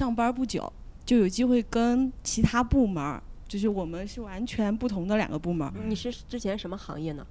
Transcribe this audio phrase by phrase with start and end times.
[0.00, 0.72] 上班不久，
[1.04, 7.26] 就有机会跟其他部门，就是我们是完全不同的两个部门，你是之前什么行业呢？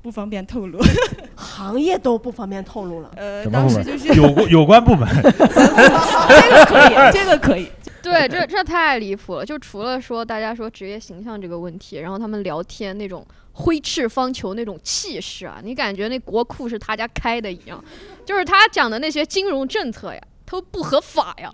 [0.00, 0.78] 不方便透露。
[1.36, 3.10] 行业都不方便透露了。
[3.20, 3.44] 呃？
[3.50, 5.06] 当时就是有有关部门。
[5.20, 7.70] 这个可以，这个可以。
[8.02, 9.44] 对，这这太离谱了。
[9.44, 13.22] 就除了说大家说职业形象这个问题，然后他们聊天那种
[13.52, 17.84] 挥斥方遒那种气势啊，你感觉那国库是他家开的一样。
[18.24, 21.52] 就是他讲的那些金融政策呀，都不合法呀。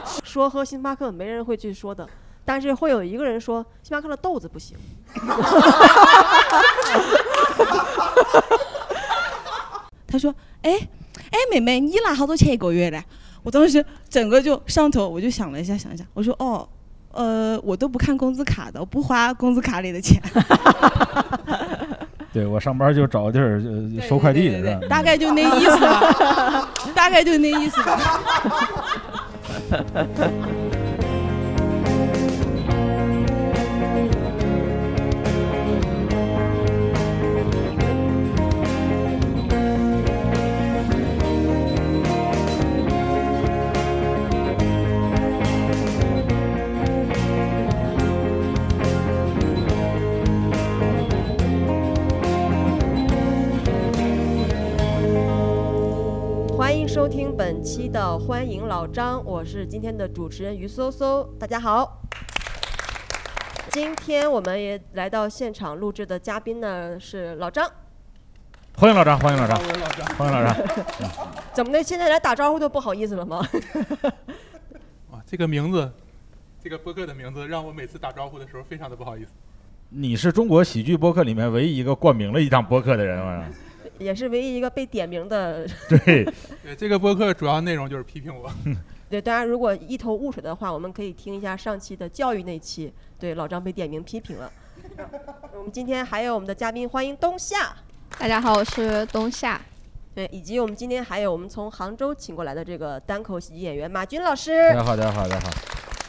[0.24, 2.08] 说喝星巴克没人会去说的，
[2.44, 4.76] 但是会有一个人说星巴克的豆子不行。
[10.06, 10.72] 他说：“哎
[11.30, 13.04] 哎，妹妹，你拿好多钱一个月嘞？”
[13.44, 16.68] 我当时整个就上头，我就想了一下，想一下，我说：“哦，
[17.12, 20.20] 呃，我都不看工资卡的，我不花工资卡里的钱。
[22.32, 24.86] 对我上班就找个地儿呃收快递的，吧？
[24.88, 28.00] 大概就那意思吧， 大概就那意思吧。
[56.80, 62.00] 迎收听本期的《欢迎老张》，我是今天的主持人于搜搜，大家好。
[63.68, 67.70] 今天我们也来到现场录制的嘉宾呢是老张，
[68.78, 69.58] 欢迎老张，欢迎老张，
[70.16, 70.56] 欢迎老张。
[71.52, 71.82] 怎么的？
[71.82, 73.46] 现在来打招呼都不好意思了吗？
[75.10, 75.92] 哇， 这个名字，
[76.64, 79.32] 这个播客的名字让我每次打招呼的时候非常的不好意思。
[79.90, 83.44] 你是中国喜剧播客里面唯一一个冠名了一档播客的人啊！
[84.00, 85.66] 也是唯一一个被点名的。
[85.88, 86.24] 对，
[86.62, 88.50] 对，这个播客主要内容就是批评我。
[89.10, 94.50] 对，大家如果一头雾水的话，我们可以听一下上期的教育那期，对老张被点名批评了。
[95.54, 97.76] 我们今天还有我们的嘉宾，欢迎冬夏。
[98.18, 99.60] 大家好，我是冬夏。
[100.14, 104.68] 对，以及我们今天还有我们从杭州请过来的这个单口喜剧演员马军老师。
[104.70, 105.50] 大家好，大家好，大家好。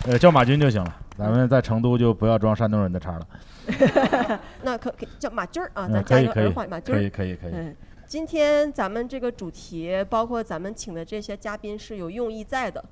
[0.06, 3.28] 呃，叫马军就行了，咱们在成都就不要装山东人的茬了。
[4.64, 6.98] 那可可叫马军儿啊，嗯咱加一个儿化，马军儿。
[6.98, 7.76] 可以可以可以嗯，
[8.12, 12.84] 今天咱们这个主题，包括咱们请的这些嘉宾是有用意在的，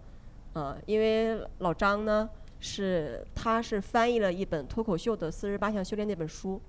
[0.54, 2.30] 啊，因为老张呢
[2.62, 6.62] 是他是翻译了一本脱口秀的《四十八项修炼》那本书，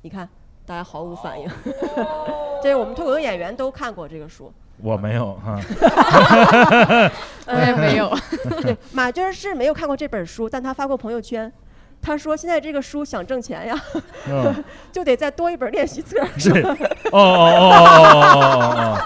[0.00, 0.26] 你看
[0.64, 1.46] 大家毫无反应，
[2.64, 4.50] 这我们脱口秀演员都看过这个书。
[4.80, 5.60] 我没有哈。
[7.48, 8.10] 我也没有。
[8.64, 11.52] 对，马军是没有看过这本书，但他发过朋友圈，
[12.00, 13.84] 他说现在这个书想挣钱呀，
[14.28, 16.24] 嗯 就得再多一本练习册。
[16.38, 16.50] 是
[17.12, 18.98] 哦哦哦哦哦哦哦。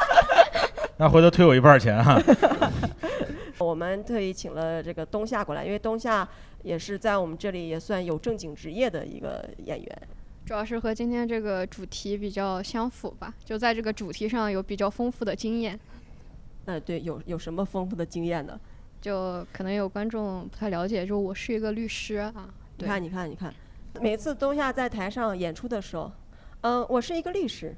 [0.98, 2.20] 那回头退我一半钱哈。
[3.58, 6.28] 我们特意请了这个冬夏过来，因为冬夏
[6.62, 10.03] 也是在我们这里也算有正经职业的一个演员。
[10.44, 15.78] 主要是和今天这个主题比较相符吧，就在这个主题上有比较丰富的经验。
[16.64, 18.59] 呃，对，有有什么丰富的经验呢？
[19.00, 22.32] 就可能有观众不太了解，就我是一个律师啊。
[22.82, 23.54] 对你看，你看，你看，
[24.00, 26.10] 每次冬夏在台上演出的时候，
[26.62, 27.75] 嗯、我是一个律师。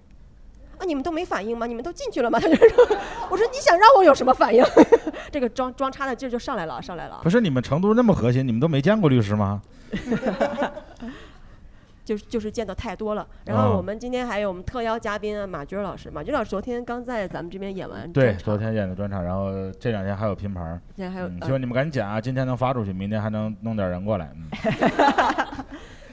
[0.76, 1.66] 啊，你们都没反应吗？
[1.66, 2.38] 你们都进去了吗？
[2.42, 2.98] 他就说，
[3.30, 4.64] 我说你想让我有什么反应？
[5.30, 7.20] 这个装装叉的劲儿就上来了，上来了啊。
[7.22, 9.62] 不是你们成都那么和谐，你们都没见过律师吗？
[12.04, 13.26] 就是就是见的太多了。
[13.46, 19.50] 然后啊我们今天还有我们特邀嘉宾啊马军老师，马军老师昨天刚在咱们这边演完对，昨天演的专场，然后
[19.80, 20.80] 这两天还有拼盘儿。
[20.94, 24.30] 现在还有嗯，呃希望你们赶紧剪啊，今天能发出去，明天还能弄点人过来。
[24.36, 24.48] 嗯，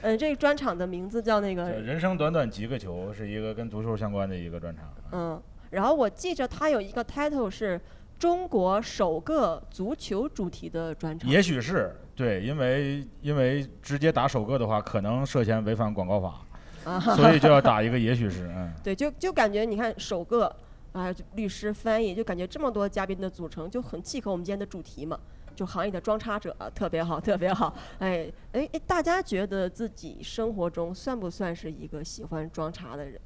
[0.02, 4.84] 嗯，这个专场的名字叫那个人生短短几个球，是一个跟足球相关的一个专场。
[5.12, 7.80] 嗯，然后我记着它有一个 title 是
[8.18, 11.30] 中国首个足球主题的专场。
[11.30, 16.46] 也许是对，因为因为直接打首个的话，可能涉嫌违反广告法，
[16.84, 18.46] 啊，所以就要打一个也许是。
[18.54, 20.54] 嗯，对，就就感觉你看首个
[20.92, 25.18] 啊，律师翻译，就感觉这么多嘉宾的组成就很契合我们今天的主题嘛。
[25.54, 27.74] 就行业的装叉者，特别好，特别好。
[27.98, 33.20] 哎哎哎，大家觉得自己生活中算不算是一个喜欢装叉的人？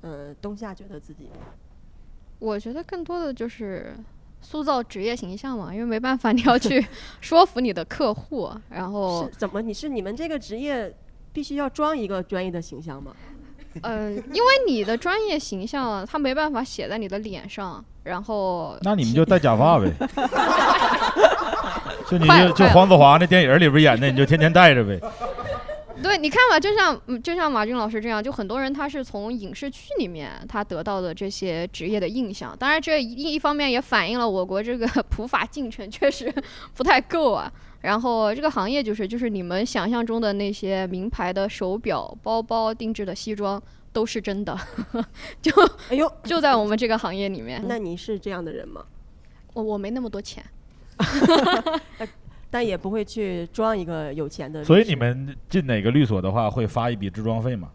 [0.00, 1.30] 嗯，冬夏觉得自己
[2.40, 3.96] 我觉得更多的就是
[4.50, 6.82] 塑造职业形象嘛，因为没办法，你要去
[7.20, 9.60] 说服你的客户，然后是怎么？
[9.60, 10.90] 你是你们这个职业
[11.34, 13.12] 必须要装一个专业的形象吗？
[13.82, 19.92] 嗯， 因为你的专业形象啊，它没办法写在你的脸上，然后那你们就戴假发 呗。
[22.08, 24.98] 就你就就黄子华那电影里边演的，你就天天戴着呗。
[26.02, 32.56] 对，你看吧，就像嗯就像马军老师这样，就很多人他是从影视剧里面他得到的这些职业的印象。
[32.58, 36.32] 当然，这一一方面也反映了我国这个 普法进程确实
[36.74, 37.52] 不太够啊。
[37.80, 43.62] 然后这个行业就是就是你们想象中的那些名牌的手表、包包、定制的西装
[43.92, 44.58] 都是真的，
[45.40, 45.52] 就
[45.88, 47.62] 哎呦，就在我们这个行业里面。
[47.68, 48.84] 那你是这样的人吗？
[49.54, 50.44] 我我没那么多钱，
[52.50, 54.64] 但也不会去装一个有钱的。
[54.64, 57.70] 所以你们进哪个律所的话，会发一笔置装费吗？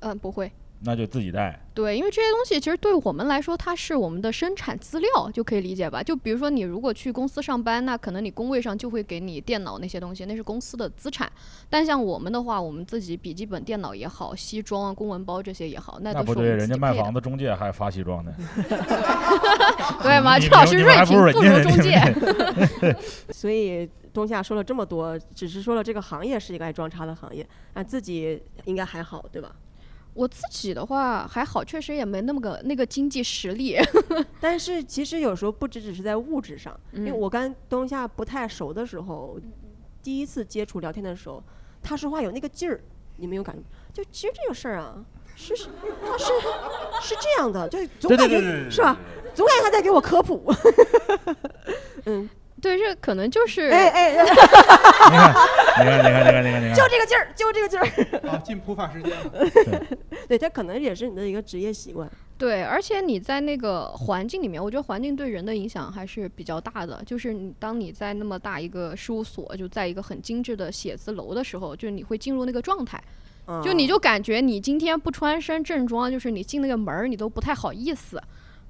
[0.00, 0.50] 嗯、不会。
[0.80, 1.60] 那就自己带。
[1.74, 6.00] 对，因为这些东西其实对我们来说，它是我们的生产资料，就可以理解吧？
[6.00, 11.28] 就比如说你如果去公司上班，那可能你工位上就会给你电脑那些东西，那是公司的资产。
[11.68, 18.32] 但像我们的话，我们自己笔记本电脑也好，西装啊、公文包这些也好，那那不对，都是我们人家卖房子中介还发西装呢。
[20.00, 20.36] 对吗？
[20.38, 22.94] 你这老师你们还不如锐评不如中介。
[23.34, 29.54] 所以东夏说了这么多，只是说了这个行业是一个爱装叉的行业，那，自己应该还好，对吧？
[30.12, 33.76] 我自己的话还好，确实也没那么个那个经济实力。
[34.40, 39.38] 但是其实有时候不只只是在物质上，因为嗯我跟东夏不太熟的时候，
[40.02, 41.40] 第一次接触聊天的时候，
[41.80, 42.80] 他说话有那个劲儿，
[43.18, 43.62] 你没有感觉？
[43.92, 45.04] 就其实这个事儿啊，
[45.36, 45.68] 是是
[46.04, 46.24] 他是
[47.00, 48.98] 是这样的，就总对对感觉对对对是吧？
[49.36, 50.52] 总感觉他在给我科普。
[52.06, 52.28] 嗯，
[52.60, 54.16] 对，这可能就是哎哎，你
[55.16, 55.32] 看，
[55.78, 58.28] 你看，你看，你看，你看，你就看，这个劲儿，就这个劲儿。
[58.28, 59.86] 啊，进普法时间了。
[60.26, 62.10] 对， 这可能也是你的一个职业习惯。
[62.36, 67.02] 对，而且你在那个环境里面，我觉得环境对人的影响还是比较大的。
[67.04, 73.02] 就是你当你在那么大一个事务所，就在一个很精致的写字楼的时候，就你会进入那个状态，
[73.64, 78.22] 就你嗯就感觉你今天不穿身正装，就是你进那个门儿，你都不太好意思。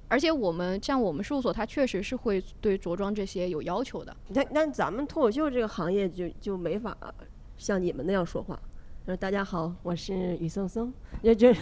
[0.08, 4.16] 而且我们像我们事务所，它确实是会对着装这些有要求的。
[4.28, 6.96] 那那咱们脱口秀这个行业就就没法
[7.56, 8.58] 像你们那样说话。
[9.06, 11.54] 说大家好，我是雨松松，这这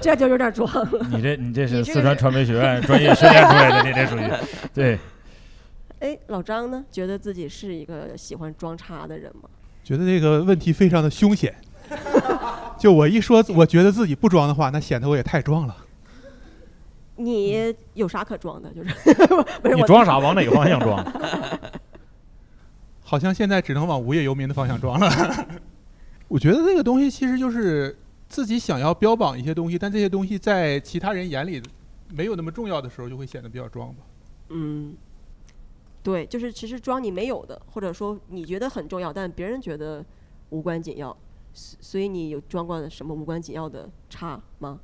[0.00, 0.68] 这就有点装。
[1.10, 4.28] 你这 你这是你这是四川传媒学院专业训练出来的，你这属于
[4.74, 4.98] 对。
[6.00, 9.48] 哎，老张呢，觉得自己是一个喜欢装叉的人吗？
[9.84, 11.54] 觉得这个问题非常的凶险。
[12.78, 15.76] 就我一说，我觉得自己不装的话，那显得我也太装了。
[17.24, 18.72] 你有啥可装的？
[18.72, 18.94] 就是
[19.62, 20.18] 不是我你装啥？
[20.18, 21.04] 往哪个方向装？
[23.02, 25.08] 好像现在只能往无业游民的方向装了。
[26.28, 31.60] 我觉得这个东西其实就是自己想要标榜一些东西，但这些东西在其他人眼里
[32.12, 34.04] 没有那么重要的时候，就会显得比较装吧。
[34.50, 34.96] 嗯，
[36.04, 40.04] 对，就是其实装你没有的，或者说你觉得很重要，但别人觉得
[40.50, 41.16] 无关紧要，
[41.52, 44.78] 所所以你有装过什么无关紧要的差吗？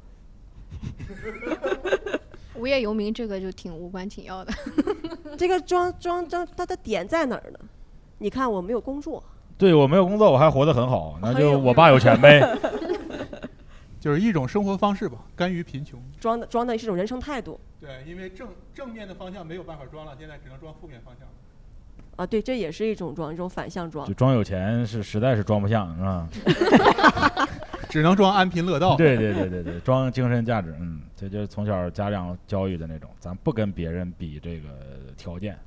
[2.58, 4.52] 无业游民这个就挺无关紧要的。
[5.36, 7.58] 这个装装装它的点在哪儿呢？
[8.18, 9.22] 你看我没有工作，
[9.58, 12.40] 对我没有工作，我还活得很好，那就我爸有钱呗。
[14.00, 16.00] 就是一种生活方式吧，甘于贫穷。
[16.20, 21.26] 装的装的是一种人生态度对，因为正正面的方向没有办法装了，现在只能装负面方向。
[22.16, 24.14] 啊，对，这也是一种装，一种反向装就。
[24.14, 26.28] 装有钱是实在是装不像，是吧？
[27.88, 28.96] 只能装安贫乐道。
[28.96, 34.68] 对对对对对，装精神价值，嗯，这就是从小家长教育的那种，咱不跟别人比这个
[35.16, 35.58] 条件，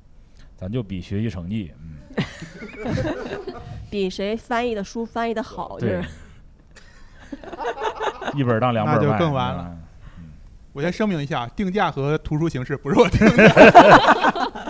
[0.56, 1.96] 咱就比学习成绩，嗯，
[3.90, 6.04] 比谁翻译的书翻译的好，就是。
[8.34, 9.76] 一本当两本那就，更完了
[10.18, 10.30] 嗯。
[10.72, 14.69] 我先声明一下，定价和图书形式不是我定的。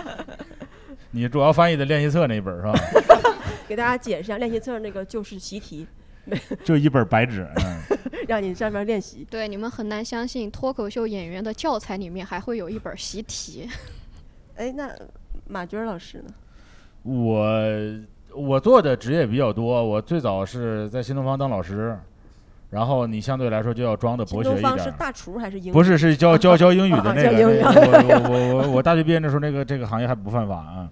[1.11, 2.73] 你主要翻译的练习册那一本是吧？
[3.67, 5.85] 给大家解释一下练习册那个就是习题，
[6.63, 9.25] 就一本白纸，嗯， 让你上面练习。
[9.29, 13.69] 对，你们很难相信脱口秀演员的教材里面还会有一本习题。
[14.55, 14.89] 哎，那
[15.47, 16.33] 马军老师呢？
[17.03, 17.45] 我
[18.33, 21.97] 我做的职业比较多，我最早是在新东方当老师，
[22.71, 25.71] 然后你相对来说就要装的博学一点是大厨还是英？
[25.71, 27.29] 不是，是教教教英语的那个。
[27.45, 30.89] 我我我我大学毕业的时候，那个这个行业还不犯法啊。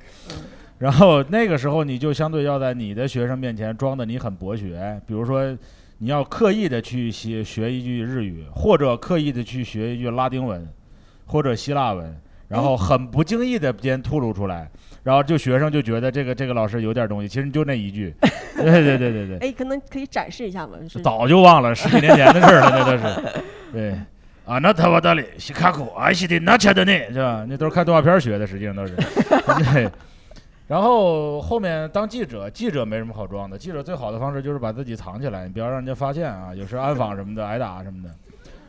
[0.77, 5.57] 然后那个时候，你就相对要在你的学生面前装的你很博学，比如说
[5.99, 10.67] 你要刻意的去学学一句日语，或者刻意的去学一句拉丁文，
[11.25, 12.13] 或者希腊文，
[12.49, 14.69] 然后很不经意的间吐露出来，
[15.03, 18.13] 然后就学生就觉得这个这个老师有点东西，其实就那一句。
[18.55, 19.49] 对对对对对。
[19.49, 20.77] 哎，可能可以展示一下吗？
[20.89, 23.43] 是早就忘了，十几年前的事儿了，那都是。
[23.71, 23.91] 对，
[24.45, 27.45] 啊，那他瓦达里西卡库爱西的那切的呢，是吧？
[27.47, 28.95] 那都是看动画片学的，实际上都是。
[29.73, 29.89] 对。
[30.67, 38.09] 然后后面当记者，记者没什么好装的，记者最好的方式就是把自己藏起来，你不要让人家发现啊，有时暗访什么的，挨打什么的。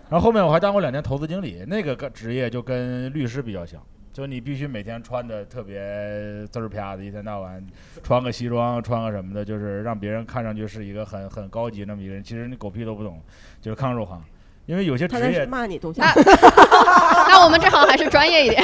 [0.08, 3.80] 然后后面我还当过两年投资经理，那个个职业就跟律师比较像，
[4.12, 5.78] 就你必须每天穿的特别
[6.50, 7.64] 滋儿啪的，一天到晚
[8.02, 12.22] 穿个西装，穿个什么的，就是让别人看上去是一个很很高级那么一个人。
[12.22, 13.20] 其实你狗屁都不懂，
[13.60, 14.22] 就是抗入行。
[14.66, 16.00] 因为有些职业，骂你东西。
[16.00, 16.12] 那
[17.28, 18.62] 那我们这行还是专业一点。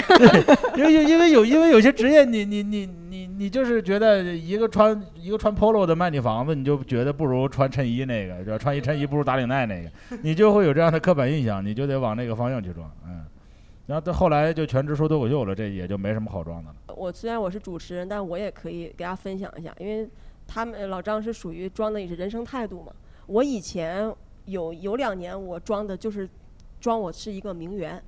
[0.76, 8.58] 因为因为有因为有些职业你，你你你你就是觉得一个穿一个穿 polo 的卖你房子，你就觉得不如穿衬衣那个，对吧？
[8.58, 9.90] 穿一衬衣不如打领带那个，
[10.22, 13.24] 你就会有这样的刻板印象，你就得往那个方向去装，嗯。
[13.86, 16.94] 然后到后来就全职说脱口秀了，这也就没什么好装的了。
[16.96, 20.08] 我虽然我是主持人，但我也可以给大家分享一下，因为
[20.46, 22.92] 他们老张是属于装的也是人生态度嘛。
[23.26, 24.12] 我以前
[24.46, 26.28] 有有两年我装的就是
[26.80, 28.02] 装我是一个名媛，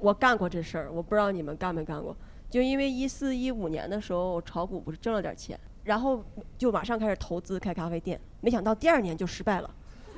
[0.00, 2.16] 我干过这事儿，我不知道你们干没干过。
[2.50, 6.22] 就因为一四一五年的时候炒股不是挣了点钱，然后
[6.58, 9.70] 就马上开始投资开咖啡店，没想到第二年就失败了。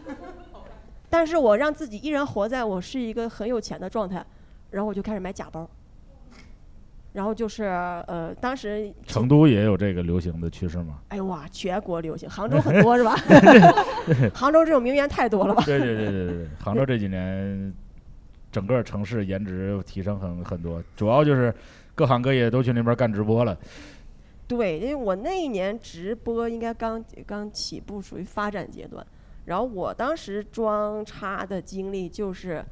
[1.08, 4.24] 但是我让自己依然活在我是一个很有钱的状态，
[4.70, 5.68] 然后我就开始买假包。
[7.12, 10.98] 然后就是呃，当时成都也有这个流行的趋势吗？
[11.08, 13.16] 哎呦哇，全国流行，杭州很多是吧？
[14.34, 15.62] 杭州这种名媛太多了吧？
[15.64, 17.72] 对对对对对，杭州这几年
[18.52, 21.54] 整个城市颜值提升很很多，主要就是
[21.94, 23.56] 各行各业都去那边干直播了。
[24.46, 29.04] 对，因为我那一年直播应该刚刚起步，属于发展阶段。
[29.46, 32.62] 然后我当时装叉的经历就是，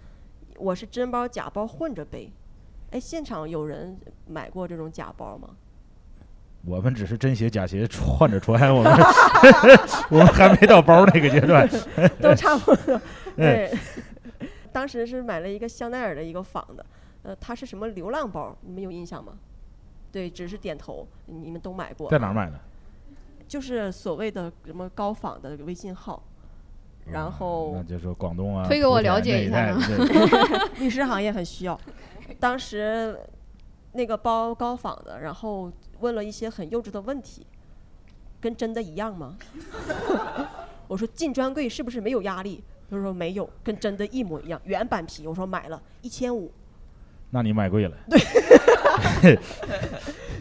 [0.58, 2.32] 我是真包假包混着背。
[2.90, 5.50] 哎，现场有人买过这种假包吗？
[6.66, 8.92] 我们只是真鞋假鞋换着穿，我们
[10.10, 11.68] 我们还没到包那个阶段。
[12.22, 13.00] 都差不多。
[13.36, 13.70] 对，
[14.72, 16.86] 当时是买了一个香奈儿的一个仿的，
[17.22, 18.56] 呃，它是什么流浪包？
[18.62, 19.34] 你们有印象吗？
[20.10, 21.06] 对，只是点头。
[21.26, 22.08] 你们都买过？
[22.10, 22.58] 在哪儿买的？
[23.46, 26.22] 就是所谓的什么高仿的微信号，
[27.12, 29.76] 然后那就是广东啊，推给我了解一下
[30.78, 31.78] 律师行业很需要。
[32.40, 33.18] 当时
[33.92, 35.70] 那个包高仿的，然后
[36.00, 37.46] 问了一些很幼稚的问题，
[38.40, 39.36] 跟真的一样吗？
[40.88, 42.62] 我说进专柜是不是没有压力？
[42.90, 45.26] 他说没有，跟真的一模一样，原版皮。
[45.26, 46.52] 我说买了一千五。
[47.30, 47.96] 那你买贵了。
[49.20, 49.38] 对，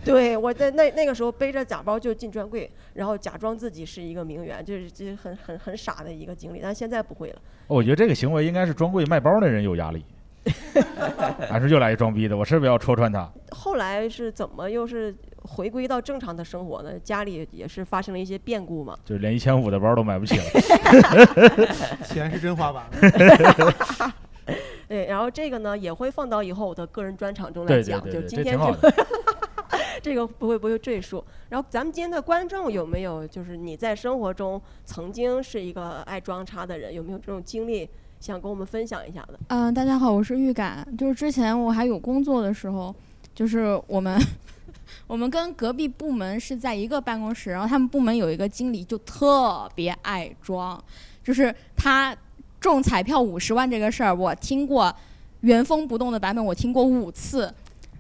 [0.42, 6.60] 我在那那个时候背着假包就进专柜，然后假装自己是一个名媛，就是这很很很傻的一个经历。
[6.62, 7.42] 但现在不会了。
[7.68, 10.04] 我觉得这个行为应该是专柜卖包的人有压力，
[11.50, 13.32] 还是又来一装逼的，我是不是要戳穿他？
[13.52, 16.92] 后来是怎么又是回归到正常的生活呢？
[17.04, 18.98] 家里也是发生了一些变故嘛。
[19.06, 20.44] 就是连一千五的包都买不起了。
[22.06, 22.92] 钱是真花完了。
[24.90, 28.76] 对，然后这个呢也会放到以后我的个人专场中来对对讲，对对，就今天就
[30.02, 30.14] 这。
[30.14, 31.24] 个不会不会赘述。
[31.50, 37.90] 然后咱们今天的观众有没有就是你在生活中曾经是一个爱装叉的人，有没有这种经历
[38.20, 39.40] 想跟我们分享一下的？
[39.48, 40.88] 嗯、大家好，我是预感。
[40.98, 42.94] 就是之前我还有工作的时候，
[43.34, 44.20] 就是我们
[45.08, 50.80] 我们跟隔壁部门是在一个办公室，然后他们部门有一个经理就特别爱装，
[51.24, 52.16] 就是他
[52.60, 54.96] 中彩票五十万这个事儿，我听过
[55.42, 57.52] 原封不动的版本，我听过五次。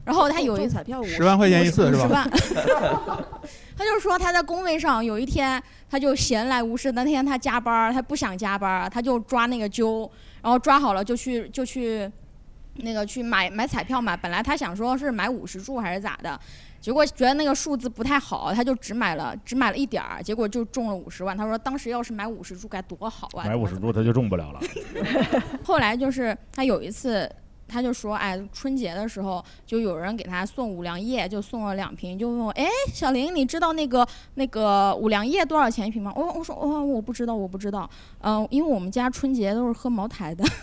[0.05, 2.27] 然后他有一彩票五十万块钱一次是吧？
[2.35, 3.25] 十万。
[3.75, 10.09] 他就说他在工位上有一天，他就闲来无事，那天他加班儿，他不想加班儿，他就抓那个阄，
[10.41, 12.11] 然后抓好了就去就去
[12.75, 14.15] 那个去买买彩票嘛。
[14.15, 16.39] 本来他想说是买五十注还是咋的，
[16.79, 21.35] 结果觉得那个数字不太好，他就只买了只买了一点儿，结果就中了五十万。
[21.35, 23.45] 他说当时要是买五十注该多好啊！
[23.45, 24.59] 买五十注他就中不了了。
[25.63, 27.27] 后来就是他有一次，
[27.73, 36.13] 他就说，哎，春节的时候就有人给他送五粮液，就送了两瓶，就问我，哎，小林，你知道那个那个五粮液多少钱一瓶吗？
[36.15, 37.89] 我我说，哦，我不知道，我不知道，
[38.21, 40.43] 嗯、因为我们家春节都是喝茅台的。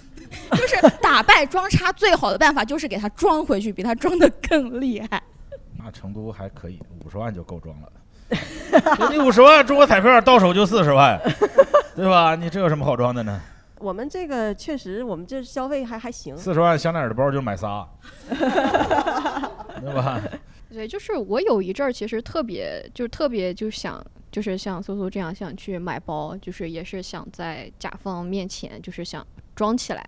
[0.52, 5.20] 就是打败装叉最好的办法就是给他装回去，比他装的更厉害。
[5.76, 7.90] 那成都还可以，五十万就够装了。
[9.10, 11.20] 你五十万中个彩票到手就四十万，
[11.96, 12.36] 对吧？
[12.36, 13.40] 你这有什么好装的呢？
[13.80, 16.36] 我们这个确实，我们这消费还还行。
[16.36, 17.88] 四十万香奈儿的包就买仨，
[18.28, 20.20] 对吧？
[20.70, 30.06] 对，就是我有一阵儿其实特别，就是特别就想，就是像苏苏这样想去买包，就是也是想在甲方面前就是想装起来，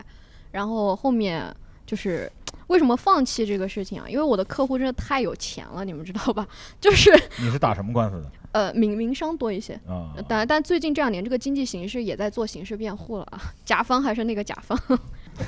[0.50, 1.52] 然后后面
[1.86, 2.30] 就是
[2.68, 4.06] 为什么放弃这个事情啊？
[4.06, 6.46] 因为我的客户真的太有钱了，你们知道吧？
[6.78, 7.10] 就是
[7.40, 9.74] 你是打什么官司的呃民民商多一些。
[9.86, 10.14] 啊？
[10.16, 13.40] 呃但但最近这两年，这个经济形势也在做形势辩护了啊。
[13.64, 14.78] 甲方还是那个甲方，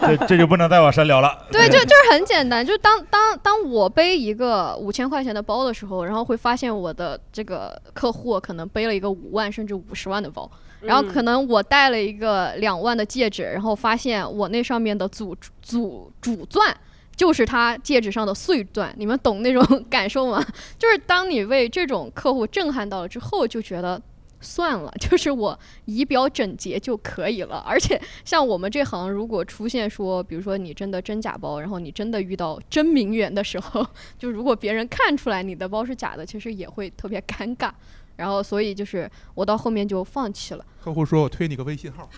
[0.00, 1.46] 这这就不能再往深聊了。
[1.50, 10.50] 对，就就是很简单，就当当当我背一个五千块钱的包的时候，然后会发现我的这个客户可能背了一个五万甚至五十万的包，
[10.80, 16.76] 然后嗯可能我戴了一个两万的戒指，然后发现我那上面的主主主钻
[17.16, 20.44] 就是他戒指上的碎钻，你们懂那种 感受吗？
[20.78, 24.00] 就是当你为这种客户震撼到了之后，就觉得。
[24.40, 27.64] 算了， 就是我仪表整洁就可以了。
[27.66, 33.82] 而且像我们这行，如果出现说，比如说你真的真假包，然后你真的遇到真名媛的时候，
[34.18, 37.70] 就如果别人看出来你的包是假的，其实也会特别尴尬。
[38.16, 40.64] 然后所以就是我到后面就放弃了。
[40.82, 42.08] 客户说我推你个微信号，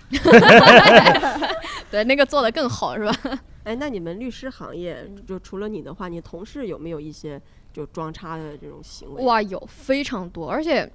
[1.91, 3.41] 对，那个做的更好是吧？
[3.65, 7.41] 哎，那你们律师行业，就除了你的话，你同事有没有一些
[7.73, 9.25] 就装叉的这种行为？
[9.25, 10.89] 哇，有非常多，而且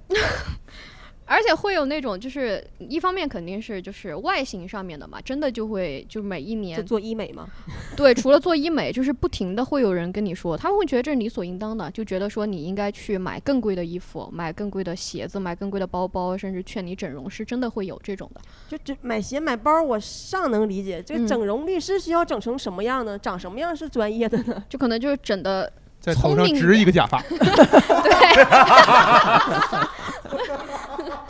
[1.32, 7.48] 而且会有那种就是一方面肯定是就是外形上面的嘛，真的就会就每一就年做医美嘛？
[7.96, 18.40] 对，除了做医美，就是不停的会有人跟你说，他们会觉得这是理所应当的，就觉得说你应该去买更贵的衣服，买更贵的鞋子，买更贵的包包，甚至劝你整容，是真的会有这种的。
[18.68, 21.02] 就这买鞋买包，我尚能理解。
[21.02, 23.18] 这整容律师需要整成什么样呢？
[23.18, 24.62] 长什么样是专业的呢？
[24.68, 27.38] 就可能就是整的在头上聪明植一个假发， 对，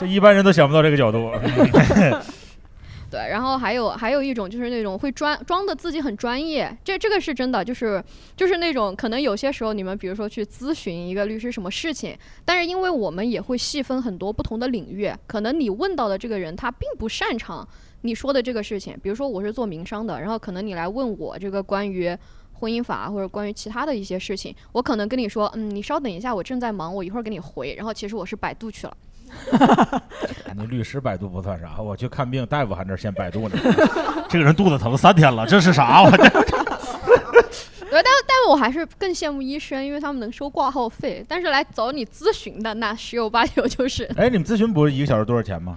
[0.07, 1.31] 一般人都想不到这个角度。
[3.11, 8.03] 对，然后还有还有一种就是那种会装装的自己很专业，这这个是真的，就是
[8.35, 17.69] 就是那种可能有些时候你们比如说去咨询一个律师什么事情，但是因为我们也会细分很多不同的领域，可能你问到的这个人他并不擅长
[18.01, 22.17] 你说的这个事情，比如说我是做民商的，然后可能你来问我这个关于。
[22.55, 27.75] 婚姻法或者关于其他的一些事情，我可能跟你说，嗯，你稍等一下，我正在忙，我一会儿给你回。
[27.75, 28.97] 然后其实我是百度去了，
[30.55, 33.57] 那律师百度不算啥，我去看病，大夫还那儿先百度呢。
[34.29, 36.03] 这个人肚子疼三天了，这是啥？
[36.03, 36.31] 我这对，
[37.91, 41.25] 但但我还是更羡慕医生，因为他们能收挂号费。
[41.29, 45.77] 但是来找你咨询的，那十有八九就是哎，你们咨询不是一个小时多少钱吗？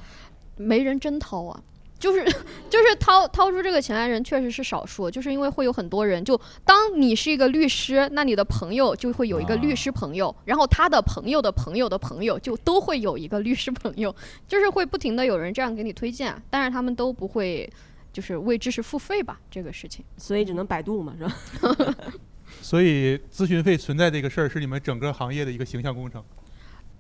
[0.58, 1.60] 没人真掏啊。
[1.98, 2.24] 就是
[2.70, 14.14] 就是掏掏出这个钱来人确实是少数，就是因为会有很多人，就当你是一个律师，那你的朋友就会有一个律师朋友，然后他的朋友的朋友的朋友就都会有一个律师朋友，
[14.48, 17.70] 就是会不停的有人这样给你推荐，但是他们都不会
[18.12, 20.04] 就是为知识付费吧这个事情。
[20.18, 21.96] 所以只能百度嘛，是吧？
[22.62, 26.24] 所以咨询费存在这个事儿是你们整个行业的一个形象工程。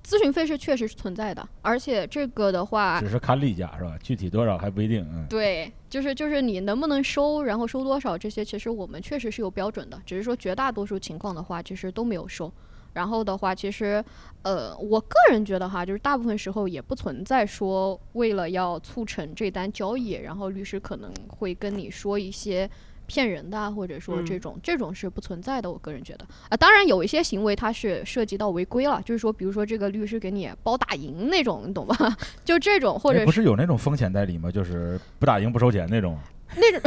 [0.05, 3.97] 咨询费是确实是存在的，而且这个的话，只是看例假是吧？
[4.03, 5.03] 具体多少还不一定。
[5.11, 12.53] 嗯，对，就是就是你能不能收，然后收多少，这些其实我们确实是有标准的，只是说绝大多数情况的话，其实都没有收。
[12.93, 14.01] 然后的话，其实，
[14.43, 22.69] 呃，我个人觉得哈，就是大部分时候也不存在说为了要促成这单交易，然后律师可能会跟你说一些
[23.05, 25.71] 骗人的啊，或者说这嗯种、这种是不存在的。
[25.71, 31.95] 我个人觉得啊、当然有一些行为它是涉及到违规了，就是说，比如说这个律师给你包打赢那种，你懂吧？
[32.43, 34.51] 就这种，或者哎不是有那种风险代理吗？
[34.51, 36.17] 就是不打赢不收钱那种。
[36.57, 36.81] 那种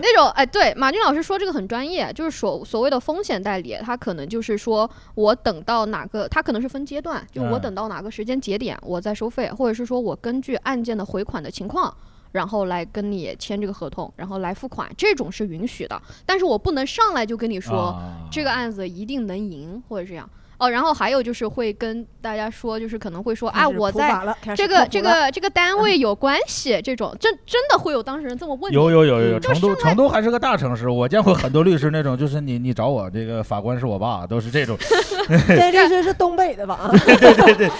[0.00, 11.94] 那种哎，对，马军老师说这个很专业，就是所所谓的风险代理，他可能就是说我等到哪个，他可能是分阶段，就我嗯等到哪个时间节点我再收费，或者是说我根据案件的回款的情况。
[12.32, 16.00] 然后来跟你签这个合同，然后来付款，这种是允许的。
[16.24, 20.28] 但是我不能上来就跟你说、啊这个案子一定能赢，或者这样。
[20.58, 24.14] 哦，然后还有就是会跟大家说，就是可能会说啊，我在
[24.54, 28.76] 这个这个这个单位有关系，这种真真的会有当事人这么问你。
[28.76, 34.76] 有有有有有，成都成都还是个大城市，我见过很多律师那种，就是你你找我这个法官是我爸，都是这种。
[35.48, 36.90] 这律师是东北的吧？
[37.06, 37.70] 对对对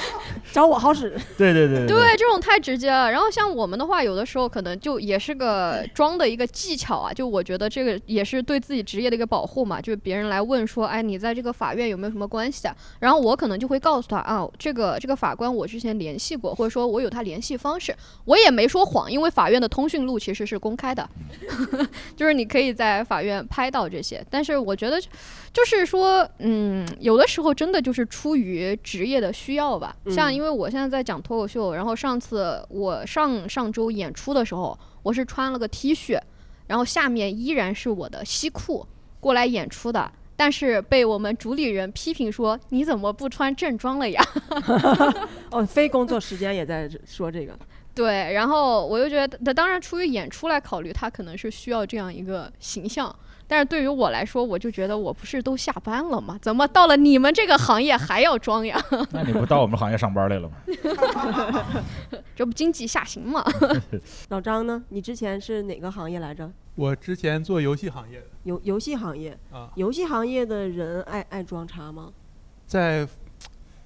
[0.53, 1.11] 找我好使。
[1.37, 3.11] 对对对对，这种太直接了。
[3.11, 7.13] 然后像我们的话，有的时候可能就也是个装的一个技巧啊。
[7.13, 9.81] 就我觉得这个也是对自己职业的一个保护嘛。
[9.81, 12.77] 就是别人来问说，哎，你在这个法院有没有什么关系啊？
[12.99, 17.95] 然后我可能就会告诉他啊，这个这个法官我之前联系过，或者说我有他联系方式。
[18.25, 21.09] 我也没说谎，因为法院的通讯录其实是公开的，
[22.17, 24.25] 就是你可以在法院拍到这些。
[24.31, 25.01] 但是我觉得，
[25.53, 29.95] 就是说，嗯，有的时候真的就是出于职业的需要吧。
[30.11, 36.19] 像嗯因为我现在在讲脱口秀，然后上次我上上周演出的时候，我是穿了个 T 恤，
[36.67, 38.87] 然后下面依然是我的西裤
[39.21, 40.11] 过来演出的。
[40.37, 44.25] 但是被我们主理人批评说：“你怎么不穿正装了呀？”
[45.53, 47.53] 哦，非工作时间也在说这个。
[47.95, 53.15] 对，然后我又觉得，他当然出于演出来考虑，他可能是需要这样一个形象。
[53.51, 56.39] 但是对于我来说，我就觉得我不是都下班了吗？
[56.41, 58.81] 怎么到了你们这个行业还要装呀？
[59.11, 60.57] 那你不到我们行业上班来了吗？
[62.37, 63.45] 这不经济下行吗？
[64.31, 64.81] 老张呢？
[64.91, 66.49] 你之前是哪个行业来着？
[66.77, 69.37] 我之前做游戏行业的游游戏行业。
[69.53, 72.13] 啊，游戏行业的人爱爱装叉吗？
[72.69, 73.05] 在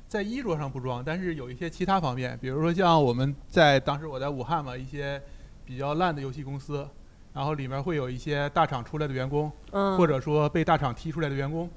[0.07, 5.20] 在衣着上不装，但是有一些其他方面，比如说像我们在当时我在武汉嘛，一些
[5.64, 6.87] 比较烂的游戏公司，
[7.35, 11.68] 然后里面会有一些大厂出来的员工，嗯，或者说被大厂踢出来的员工，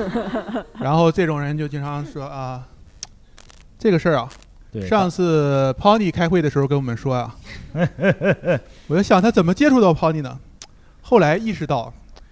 [0.78, 2.68] 然后这种人就经常说啊，
[3.78, 4.28] 这个事儿啊，
[4.70, 7.34] 对，上次 Pony 开会的时候跟我们说啊、
[8.86, 10.38] 我就想他怎么接触到 Pony 呢？
[11.00, 11.90] 后来意识到，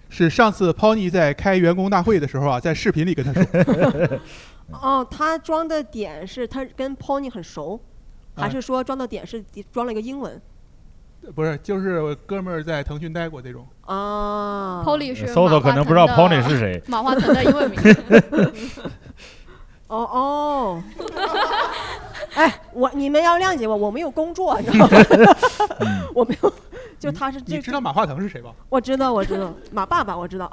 [0.09, 4.19] 是上次 Pony 在开员工大会的时候啊，在视频里跟他说，
[4.79, 7.79] 哦，他装的点是他跟 Pony 很熟，
[8.35, 9.43] 还啊是说装的点是
[9.73, 10.39] 装了一个英文
[11.35, 13.65] 不是，就是我哥们儿在腾讯待过这种。
[13.85, 16.81] 啊 Polly 是搜搜可能不知道 Pony 是谁。
[16.87, 17.95] 马化腾的英文名字。
[19.87, 20.83] 哦哦，
[22.33, 24.97] 哎，我你们要谅解我，我没有工作，你知道吗？
[26.15, 26.53] 我没有，
[26.97, 28.51] 就他是这你知道马化腾是谁吧？
[28.69, 30.49] 我知道，我知道，马爸爸我知道，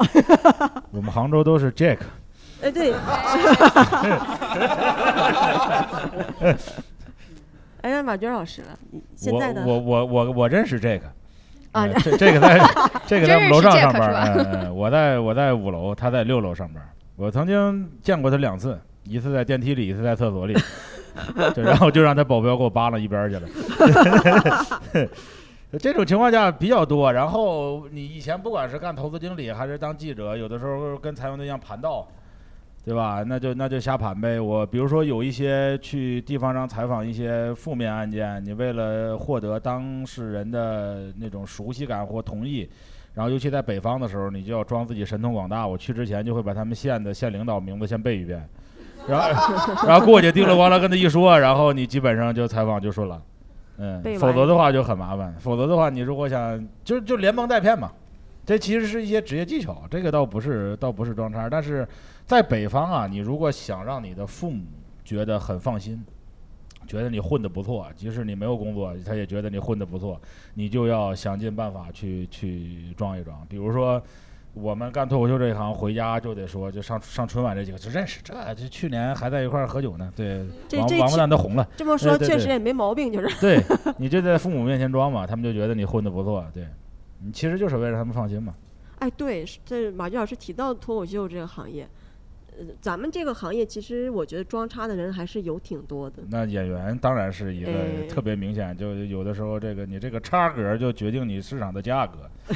[0.91, 1.99] 我们杭州都是 Jack，
[2.63, 2.93] 哎对，
[7.83, 8.79] 哎呀，马军老师了，
[9.14, 11.03] 现在的我我我我我认识 Jack，
[11.73, 12.59] 啊呃 这这个在
[13.07, 16.83] 这个在我们楼上上班我在我在五楼，他在六楼上班。
[17.17, 20.55] 我曾经见过他两次，一次在电梯里，一次在厕所里，
[21.55, 23.49] 就然后就让他保镖给我扒拉一边去了。
[25.79, 27.12] 这种情况下比较多。
[27.12, 32.07] 然后你以前不管是干投资经理还是当记者，有的时候跟采访对象盘道，
[32.88, 33.22] 对吧？
[33.27, 34.40] 那就那就瞎盘呗。
[34.40, 42.66] 我比如说有一些去地方上采访一些负面案件，你为了获得当事人的那种熟悉感或同意，
[43.12, 45.66] 然后尤其在北方的时候，你就要装自己神通广大。
[45.66, 48.48] 我去之前就会把他们县的县领导名字先背一遍，
[49.07, 53.22] 然后然后过去叮了咣啷跟他一说，然后你基本上就采访就顺了。
[53.77, 55.35] 嗯否则的话就很麻烦。
[55.38, 57.92] 否则的话，你如果想就就连蒙带骗嘛，
[58.46, 61.51] 这其实是一些职业技巧，这个倒不是倒不是装叉。
[61.51, 61.87] 但是
[62.29, 64.62] 在北方啊，你如果想让你的父母
[65.03, 66.05] 觉得很放心，
[66.87, 70.21] 觉得你混得不错，即使你没有工作，他也觉得你混得不错，
[70.53, 73.45] 你就要想尽办法去去装一装。
[73.49, 74.01] 比如说。
[74.55, 83.62] 我们干脱口秀这一行，回家就得说，就上上春晚这几个，就认识这这去年还在一块儿喝酒呢，对，王王蛋都红了，这么说确实也没毛病，就是对，
[83.99, 86.67] 你就在父母面前装嘛，他们就觉得你混得不错，对，
[87.21, 88.53] 你其实就是为了让他们放心嘛。
[88.99, 91.88] 哎，对，这马军老师提到脱口秀这个行业，呃，
[92.81, 96.23] 咱们这个行业其实我觉得装叉的人还是有挺多的。
[96.31, 102.31] 那演员当然是一个哎特别明显，就有的时候这个你这个差格就决定你市场的价格，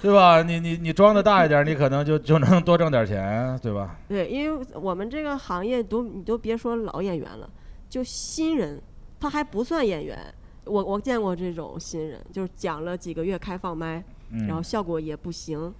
[0.00, 0.42] 对吧？
[0.42, 3.98] 你你你装的大一点，你可能就就能多挣点钱，对吧？
[4.08, 7.48] 对，因为我们这个行业都你都别说老演员了，
[7.88, 8.80] 就新人
[9.18, 10.18] 他还不算演员。
[10.64, 15.74] 我我见过这种新人，就是讲了几个月开放麦，嗯，然后效果也不行，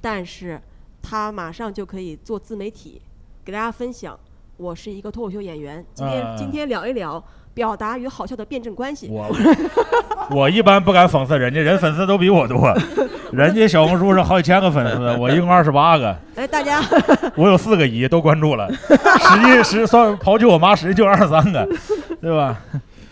[0.00, 0.58] 但是
[1.02, 3.02] 他马上就可以做自媒体，
[3.44, 4.18] 给大家分享。
[4.56, 9.08] 我是一个脱口秀演员，今天、啊今天聊一聊表达与好笑的辩证关系。
[9.10, 9.26] 我
[10.30, 12.72] 我一般不敢讽刺人家，人粉丝都比我多，
[13.32, 16.16] 人家小红书上好几千个粉丝，我一共二十八个。
[16.36, 16.80] 哎，大家
[17.34, 21.66] 我有四个姨都关注了，实际实算刨去我妈，实际就二十三个，
[22.20, 22.60] 对吧？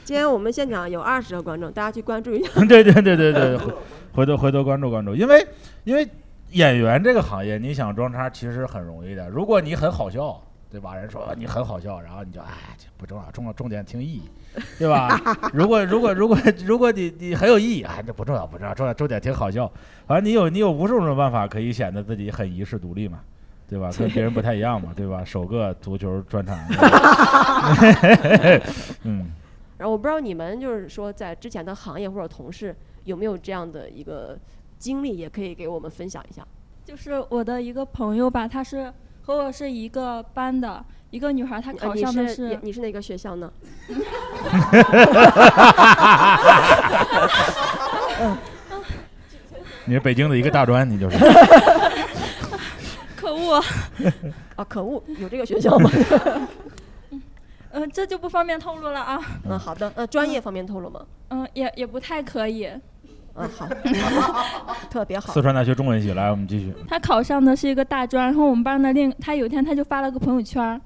[0.04, 2.48] 今天我们现场有二十个观众，大家去关注一下。
[2.68, 3.72] 对对对对对，回
[4.12, 5.44] 回头回头关注关注，因为
[5.84, 6.06] 因为
[6.52, 9.28] 演员这个行业，你想装叉其实很容易的。
[9.28, 10.94] 如果你很好笑，对吧？
[10.94, 14.22] 人说你很好笑，然后你就哎，这不重要，重要重点听意义，
[14.78, 15.20] 对吧？
[15.52, 19.70] 如果如果如果如果你你很有意义，哎，这不重要不重要，重要重点听好笑。
[20.06, 23.20] 反正你有你有无数种办法可以显得自己很遗世独立嘛。
[23.68, 23.88] 对吧？
[23.96, 25.24] 跟别人不太一样嘛，对吧？
[25.24, 26.58] 首个足球专场，
[29.04, 29.30] 嗯，
[29.78, 34.36] 然后我不知道你们就是说在之前的行业或者同事有没有这样的一个
[34.80, 36.44] 经历，也可以给我们分享一下。
[36.84, 43.52] 就是我的一个朋友吧，她是和我是一个班的一个女孩，她呃考上的是你你是哪个学校呢？
[49.84, 51.16] 你是北京的一个大专，你就是。
[53.16, 53.62] 可恶，
[54.56, 55.90] 啊，可恶，有这个学校吗？
[57.72, 59.92] 嗯、这就不方便透露了啊，嗯，好的。
[59.94, 61.04] 呃，专业方面透露吗？
[61.28, 62.68] 嗯、也也不太可以。
[63.34, 63.68] 嗯，好，
[64.90, 65.40] 特别好四。
[65.40, 66.74] 川大学中文系，来，我们继续。
[66.88, 70.80] 他考上的是一个大专，然后我们班的另他有一天他就发了个朋友圈，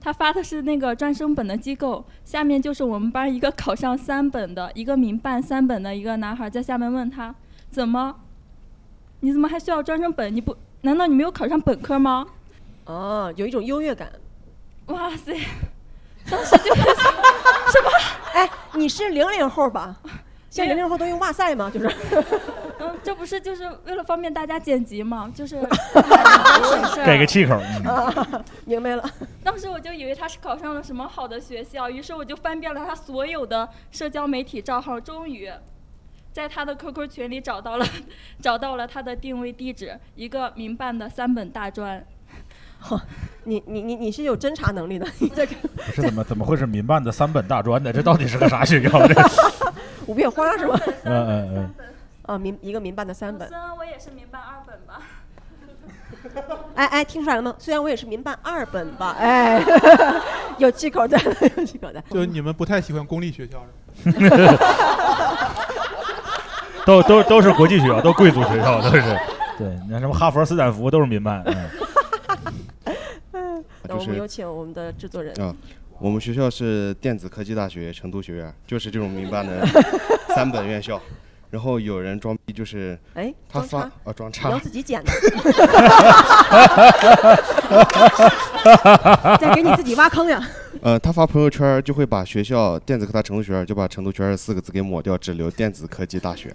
[0.00, 7.34] 他发的是那个专升本的机构，下面就是我们班一个考上三本的一个民办三本的一个男孩在下面问他
[7.70, 8.14] 怎么，
[9.20, 10.34] 你怎么还需要专升本？
[10.34, 12.26] 你不难道你没有考上本科吗？
[12.84, 14.08] 哦，有一种优越感。
[14.86, 15.34] 哇塞！
[16.30, 17.90] 当时就什么
[18.34, 19.96] 哎，你是零零后吧？
[20.56, 21.70] 现在零零后都用哇塞吗？
[21.70, 21.86] 就是
[22.80, 25.30] 嗯，这不是就是为了方便大家剪辑嘛？
[25.34, 25.56] 就是
[27.04, 27.60] 给个气口。
[27.60, 29.04] 嗯啊，明白了。
[29.44, 35.50] 当时我就以为他是考上了什么好的学校，于是我就翻遍了他所有的社交媒体账号，终于
[36.32, 37.86] 在他的 QQ 群里找到了
[38.40, 42.02] 找到了他的定位地址，一个民办的三本大专。
[43.44, 47.92] 你你你你是有侦查能力的，你这个不是怎么怎么会是民办的三本大专呢？
[47.92, 49.06] 这到底是个啥学校？
[49.06, 49.14] 这
[50.06, 50.78] 五片花是吗？
[51.04, 51.70] 嗯嗯嗯，
[52.22, 53.56] 啊，民一个民办的三本虽。
[53.56, 55.00] 然我也是民办二本吧。
[56.74, 57.54] 哎哎，听出来了吗？
[57.58, 59.62] 虽然我也是民办二本吧，哎，
[60.58, 61.18] 有气口的，
[61.56, 62.02] 有气口的。
[62.10, 63.64] 就你们不太喜欢公立学校
[64.04, 65.56] 是吧？
[66.86, 69.02] 都都都是国际学校，都贵族学校，都是。
[69.58, 71.42] 对，你看什么哈佛、斯坦福都是民办。
[73.32, 75.32] 嗯，那我们有请我们的制作人。
[75.42, 75.54] 啊，
[75.98, 79.66] 我们学校是电子科技大学成都学院，就是这种民办的
[80.34, 81.00] 三本院校。
[81.48, 85.12] 然后有人装逼，就是哎，他发装叉啊装你要叉，自己剪的，
[89.40, 90.42] 再给你自己挖坑呀。
[90.82, 96.52] 呃，他发朋友圈就会把学校电子科大成都学院就把成都学院四个字给抹掉，只留电子科技大学，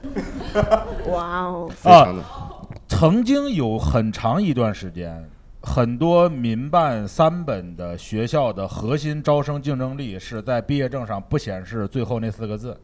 [1.07, 2.21] 哇哦，非常的。
[2.89, 5.25] 曾经有很长一段时间，
[5.73, 12.77] 很多民办三本的学校的核心招生竞争力是在毕业证上不显示最后那四个字。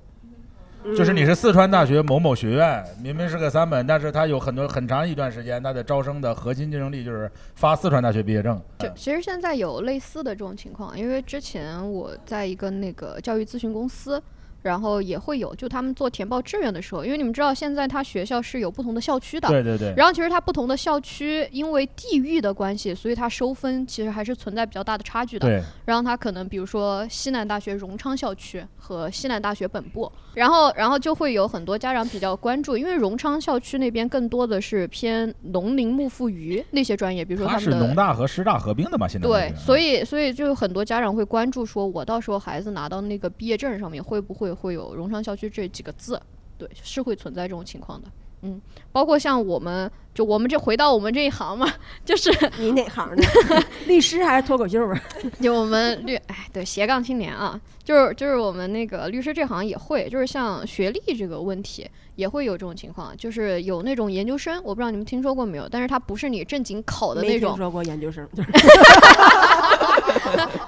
[0.95, 8.58] 就是你是四川大学某某学院，明明是个三本，但是它有很多很长一段时间，它的招生的核心竞争力就是发四川大学毕业证。
[8.80, 14.23] 就其实现在有类似的这种情况，因为之前我在一个那个教育咨询公司，
[14.62, 19.93] 然后也会有，就他们做填报志愿的时候，因为你们知道现在他学校是有不同的校区的，对对对。
[19.98, 25.48] 然后其实他不同的校区因为地域的关系，所以他收分其实还是存在比较大的差距的。
[25.48, 39.08] 对，然后他可能比如说西南大学荣昌校区和西南大学本部，然后然后就会有很多家长比较关注，因为荣昌校区那边更多的是偏农林牧副渔那些专业，比如说他们的是农大和师大合并的嘛？
[39.08, 46.22] 现在对，所以以所以就有很多家长会关注，说我到时候孩子拿到那个毕业证上面会不会会会有荣昌校区这几个字？
[46.58, 48.08] 对，是会存在这种情况的。
[48.42, 51.68] 嗯，包括像我们，就我们这回到我们这一行嘛，
[52.06, 53.24] 就是你哪行的？
[53.88, 55.04] 律师还是脱口秀啊？
[55.42, 68.50] 就我们律，哎，对，斜杠青年啊，就是就是我们那个律师这行也会，就是像学历这个问题也会有这种情况，就是有那种研究生，我不知道你们听说过没有，但是他不是你正经考的那种，听说过研究生，就是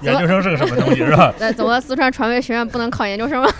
[0.02, 1.34] 研究生是个什么东西是吧？
[1.38, 3.50] 那怎么四川传媒学院不能考研究生吗？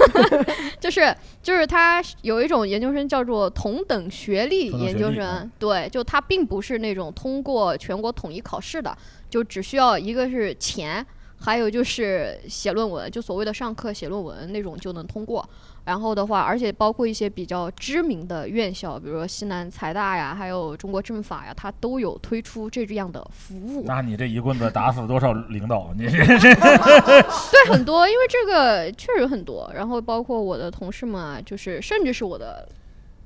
[0.78, 8.96] 就是就是他有一种研究生叫做同等学历研究生对，就他并不是那种通过全国统一考试的，
[9.28, 11.04] 就只需要一个是钱，
[11.40, 15.46] 还有就是写论文，就所谓的上课写论文那种就能通过。
[15.90, 23.82] 然后的话，而且包括一些比较知名的院校，比如说西南财大呀，还有中国政法呀，它都有推出这样的服务。
[23.84, 25.92] 那你这一棍子打死多少领导？
[25.96, 26.10] 你这
[27.50, 29.68] 对，很多，因为这个确实很多。
[29.74, 32.68] 然后包括我的同事们啊，就是甚至是我的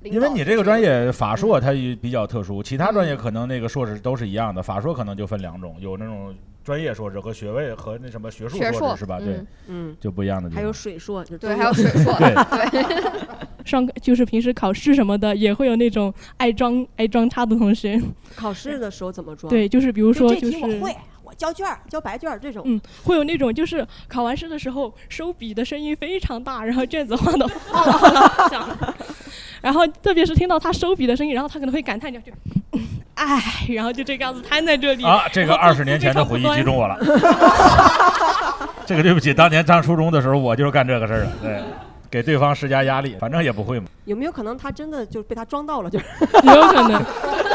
[0.00, 9.18] 领导，因为你这个专业法硕它也比较特殊，其他专业可能那个硕士都是一样的，法硕可能就分两种，有那种专业硕士和学位和那什么学术学硕硕士是吧？
[9.18, 10.72] 对嗯，嗯，就不一样的地还有。
[10.72, 12.83] 水硕，就对，还有水硕，对
[13.64, 18.00] 上就是平时考试什么的，也会有那种爱装爱装叉的同学。
[18.35, 19.48] 考试的时候怎么装？
[19.50, 22.62] 对，就是比如说这就是题我会，我交卷儿交白卷儿这种。
[22.66, 28.79] 嗯，会有那种就是考完试的时候收笔的声音非常大，然后卷子晃的哗啦哗啦响，
[29.62, 32.33] 然后特别是听到他收笔的声音，然后他可能会感叹两句，
[32.72, 32.81] 嗯
[33.14, 35.05] 唉，然后就这个样子瘫在这里。
[35.05, 36.98] 啊，这个二十年前的回忆击中我了。
[38.87, 41.62] 这个对不起，当年上初中的时候，我就是干这个事儿的，对，
[42.11, 43.87] 给对方施加压力，反正也不会嘛。
[44.05, 45.88] 有没有可能他真的就被他装到了？
[45.88, 46.05] 就是
[46.42, 47.03] 有可能，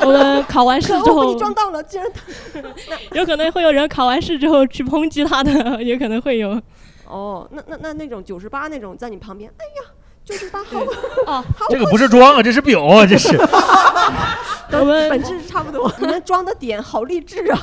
[0.02, 2.12] 我们考完试之后你，装到了，竟然
[3.14, 6.60] 有可能会有人考完试之后去抨击他的，也可能会有。
[7.06, 9.92] 哦，那那那那种九十八那种在你旁边，哎呀，
[10.30, 10.80] 九十八好，
[11.26, 13.36] 哦， 这个不是装啊，这是表啊，这是。
[14.72, 15.92] 我们本质差不多。
[15.98, 17.60] 你们装的点好励志啊！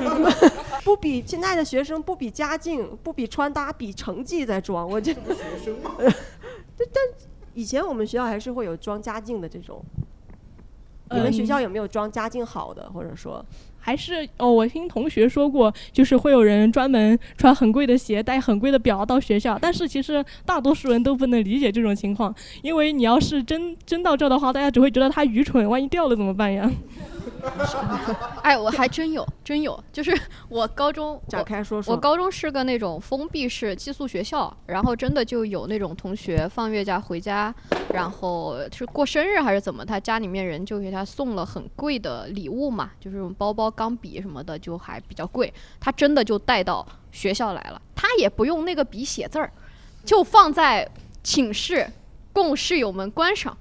[0.00, 0.32] 你 们
[0.82, 4.88] 不比现在的学生不比家境，不比穿搭，比成绩在装。
[4.88, 5.20] 我这学
[5.62, 6.08] 生吗，但
[6.78, 6.94] 但
[7.52, 9.84] 以前我们学校还是会有装家境的这种。
[11.10, 13.44] 你们学嗯校有没有装家境好的，或者说
[13.80, 26.70] 还是哦，我听同学说过，就是会有人专门穿很贵的鞋、带很贵的表到学校，但是其实大多数人都不能理解这种情况，因为你要是真真到这的话，大家只会觉得他愚蠢，万一掉了怎么办呀？
[28.42, 31.94] 哎，我还真有，真有，就是我高中展开说说。
[31.94, 37.54] 我高中是个那种封闭式寄宿学校，然后真的就有那种同学放月假回家，
[37.92, 45.52] 然后是过生日还是怎么，他家里面人就给他送了很贵的礼物嘛，就是包包、钢笔什么的，就还比较贵。
[45.78, 49.50] 他真的就带到学校来了，他也不用那个笔写字儿，
[50.04, 50.88] 就放在
[51.22, 51.90] 寝室
[52.32, 53.56] 供室友们观赏。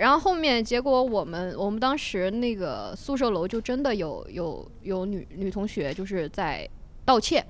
[0.00, 6.66] 然后后面结果我们我们当时那个宿舍楼就真的有有有女女同学就是在
[7.04, 7.44] 盗窃，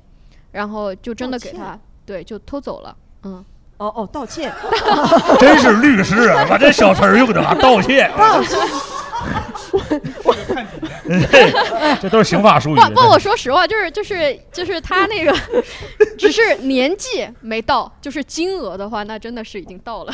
[0.51, 3.35] 然后就真的给盗窃他对就偷走了，嗯，
[3.77, 4.53] 哦哦，盗窃，
[5.39, 8.57] 真是律师啊，把这小词儿用的啊， 盗窃，盗窃，
[12.03, 12.81] 这都是刑法术语。
[12.81, 15.33] 不不，我说实话，就是就是就是他那个
[16.19, 20.13] 只是年纪没到，就是金额的话，那真的是已经到了，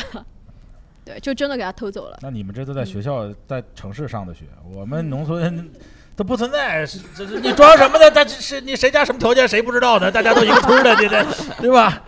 [1.07, 2.19] 对，就真的给他偷走了。
[2.21, 5.71] 那你们这都在学校，在城市上的学，我们农村
[6.15, 8.11] 都不存在，是这是你装什么的？
[8.11, 10.11] 咱是你谁家什么条件谁不知道呢？
[10.11, 11.25] 大家都一个村的，这这
[11.61, 12.03] 对吧？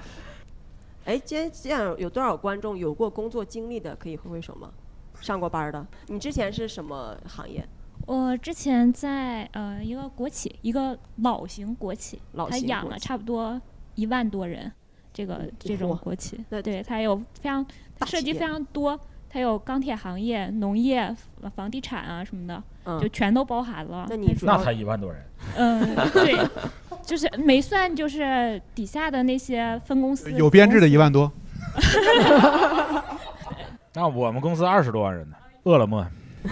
[1.06, 4.70] 哎，今天这样有多少观众有过工作经历的可以挥挥手吗？
[5.22, 5.86] 上过班的？
[6.08, 7.66] 你之前是什么行业？
[8.06, 13.62] 我之前在呃一个国企，一个老型国企，老它养了差不多
[13.96, 14.72] 一万多人，
[15.14, 17.64] 这个这种国企对，对它有非常
[18.06, 24.06] 涉及非常多，它有钢铁行业、农业、呃房地产啊什么的，嗯就全都包含了。
[24.10, 25.24] 那你那才一万多人，
[25.56, 26.36] 嗯，对，
[27.04, 31.32] 就是没算就是底下的那些分公司有编制的一万多，
[33.94, 36.06] 那我们公司二十多万人呢，饿了么？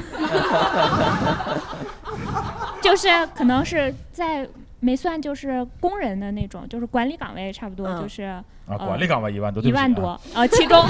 [2.82, 4.48] 就是可能是在
[4.80, 10.84] 没算就是工人的那种，就是管理岗位差不多嗯就是啊，呃管理岗位一万多，一万多，呃，其中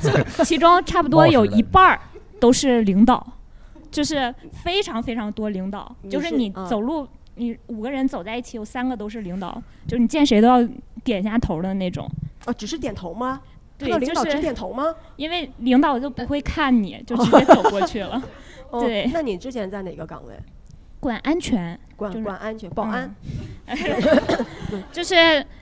[0.00, 0.10] 其
[0.44, 2.00] 其中差不多有一半儿
[2.40, 3.24] 都是领导，
[3.90, 10.68] 就是非常非常多领导，就是你走路，你五个人走在一起，有三个都是领导，就是你见谁都要
[11.04, 12.08] 点一下头的那种。
[12.46, 13.40] 哦，只是点头吗？
[13.76, 14.92] 对领导只就是点头吗？
[15.14, 18.20] 因为领导就不会看你，就直接走过去了。
[18.70, 20.34] 哦对那你之前在哪个岗位？
[21.00, 23.14] 管安全，管就是管安全，保安，
[24.90, 25.14] 就是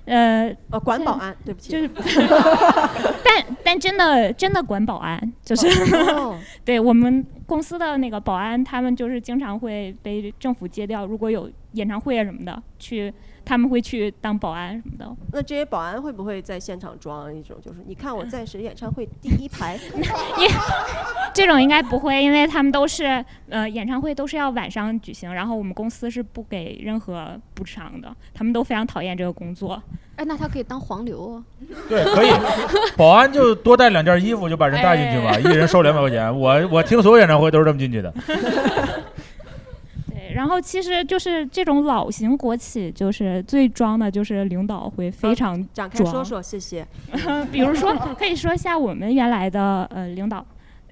[0.06, 1.88] 呃，呃，管保安，对不起，就是，
[3.24, 5.66] 但但真的真的管保安，就是、
[6.12, 6.38] 哦。
[6.64, 13.12] 对我们公司的那个保安，他们就是经常会被政府接调，如果有演唱会啊什么的，去
[13.46, 15.16] 他们会去当保安什么的。
[15.32, 19.78] 那这些保安会不会在现场装一种，就是你看我在谁演唱会第一排，
[21.32, 29.80] 这种应该不会，因为他们都是呃演唱会都是要晚上举行，然后我们公司是不给任何补偿的，他们都非常讨厌这个工作。
[30.16, 31.44] 哎，那他可以当黄牛啊。
[31.88, 32.30] 对，可以，
[32.96, 36.36] 保安就多带两件衣服就把人带进去吧， 一人收两百块钱。
[36.36, 38.12] 我我听所有演唱会都是这么进去的。
[40.36, 46.86] 对，然后其实就是这种老型国企，就是最装的就是领导会非常展开说说，谢谢。
[47.50, 50.44] 比如说，可以说一下我们原来的呃领导，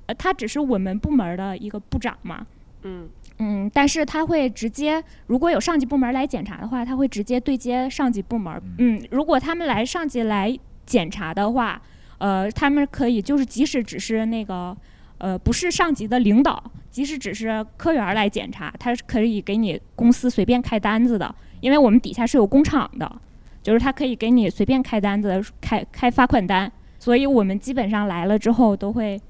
[0.07, 2.47] 呃，他只是我们部门的一个部长嘛，
[2.83, 8.63] 嗯嗯，但是他会直接，如果有上级部门来检查的话，他会直接对接上级部门。
[8.79, 11.81] 嗯，如果他们来上级来检查的话，
[12.19, 14.77] 呃，他们可以就是即使只是那个
[15.19, 16.63] 呃不是上级的领导，
[16.95, 23.21] 即使只是科员来检查，他是可以给你公司随便开单子的，因为我们底下是有工厂的，
[23.65, 29.21] 就是他可以给你随便开单子，开开罚款单，所以我们基本上来了之后都会。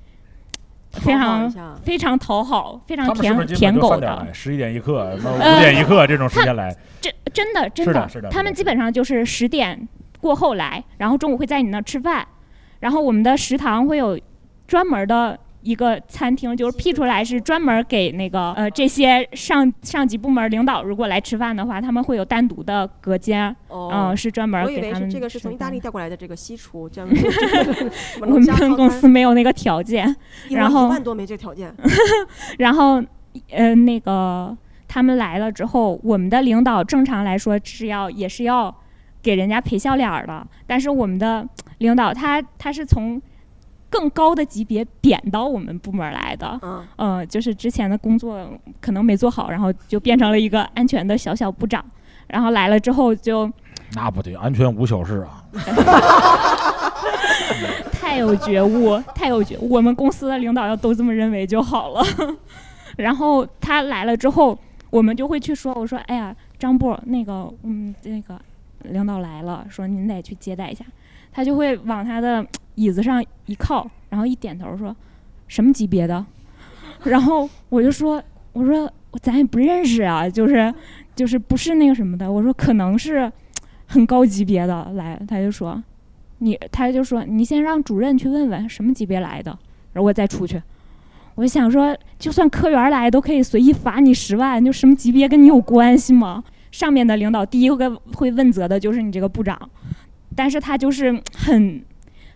[0.96, 1.50] 非常
[1.82, 6.72] 非常讨好，非常舔舔狗的，十一点一刻， 什么五呃点一刻这种时间来？
[7.00, 9.88] 真真的真的是的是的他们基本上就是十点
[10.20, 12.24] 过后来，然后中午会在你那儿吃饭，
[12.78, 14.16] 然后我们的食堂会有
[14.68, 23.90] 专门的一个餐厅，就是辟出来是专门给那个呃这些上上级部门领导如果来吃饭的话，他们会有单独的隔间，哦。
[23.92, 27.08] 嗯、是专门我以为是给他们这个是从意大利调过来的这个西厨，这样
[28.20, 30.14] 我们公司没有那个条件，
[30.50, 31.74] 然后一万多没这条件，
[32.58, 33.02] 然后
[33.50, 34.54] 呃那个
[34.86, 38.74] 他们来了之后，我们的领导正常来说是要也是要
[39.22, 41.48] 给人家陪笑脸儿的，但是我们的
[41.78, 43.20] 领导他他是从
[43.94, 48.44] 更高的级别贬到我们部门来的，嗯呃，就是之前的工作
[48.80, 51.84] 可能没做好，然后就变成了一个安全的小小部长，
[52.26, 53.48] 然后来了之后就
[53.94, 55.44] 那不对，安全无小事啊。
[57.92, 59.68] 太有觉悟，太有觉悟。
[59.70, 62.04] 我们公司的领导要都这么认为就好了。
[62.98, 64.58] 然后他来了之后，
[64.90, 68.40] 我们就会去说，我说，哎呀，张部，那个，嗯，那个
[68.82, 70.84] 领导来了，说您得去接待一下。
[71.34, 74.94] 他就会往他的椅子上一靠，然后一点头说，
[75.48, 76.24] 什么级别的？
[77.02, 78.22] 然后我就说，
[78.52, 80.72] 我说咱也不认识啊，就是
[81.16, 82.30] 就是不是那个什么的。
[82.30, 83.30] 我说可能是
[83.86, 85.82] 很高级别的来，他就说
[86.38, 89.50] 你，他就说你先让主任去问问什么级别来的，
[89.92, 90.62] 然后我再出去。
[91.34, 96.44] 我想说，就算科员来都可以随意罚你十万，就什么级别跟你有关系吗？
[96.70, 99.58] 上面的领导第一个会问责的就是你这个部长，
[100.36, 101.84] 但是他就是很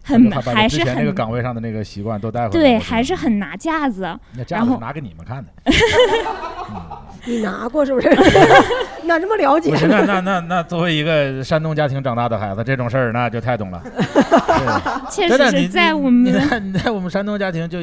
[0.03, 2.53] 很还是之前那个岗位上的那个习惯都带回来了。
[2.53, 4.19] 对，还是很拿架子。
[4.37, 5.51] 那架子是拿给你们看的。
[7.27, 8.09] 你拿过是不是？
[9.05, 9.77] 哪这么了解不？
[9.77, 13.83] 是，那那那那作为一个山东家庭长大的孩子，这种事儿那就太懂了。
[13.85, 17.83] 对确实是在我们你在你在我们山东家庭就，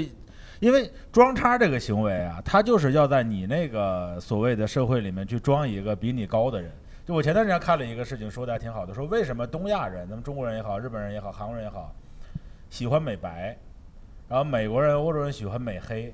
[0.59, 6.71] 因为装叉这个行为啊，他就是要在你那个所谓的社会里面去装一个比你高的人。
[7.05, 11.93] 就我前段时间看了一个事情，说的还挺好的，说为什么东亚人，咱们中国人也好，日本人也好，韩国人也好，
[12.71, 13.55] 喜欢美白，
[14.27, 16.11] 然后美国人、欧洲人喜欢美黑。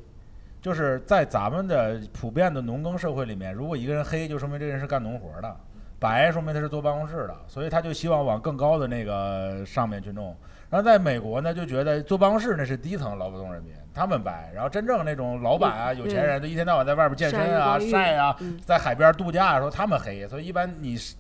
[0.62, 5.50] 就是在咱们的普遍的农耕社会里面，如果一个人黑，就说明这个人是干农活的；
[5.98, 10.36] 白说明他是坐办公室的，所以他就希望往更高的那个上面去弄。
[10.72, 14.50] 然后在美国呢，就觉得坐办公室那是低层劳动人民，他们白。
[14.56, 20.26] 然后真正那种老板啊、嗯有钱人，都一天到晚在外边健身啊、晒啊嗯，在海边度假，的时候他们黑。
[20.30, 21.14] 所以一般你是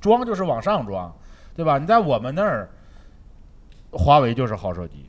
[0.00, 1.14] 装就是往上装，
[1.54, 1.76] 对吧？
[1.76, 2.70] 你在我们那儿，
[3.92, 5.06] 华为就是好手机。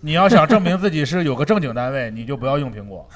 [0.00, 3.08] 你要想证明自己是有个正经单位，你就不要用苹果，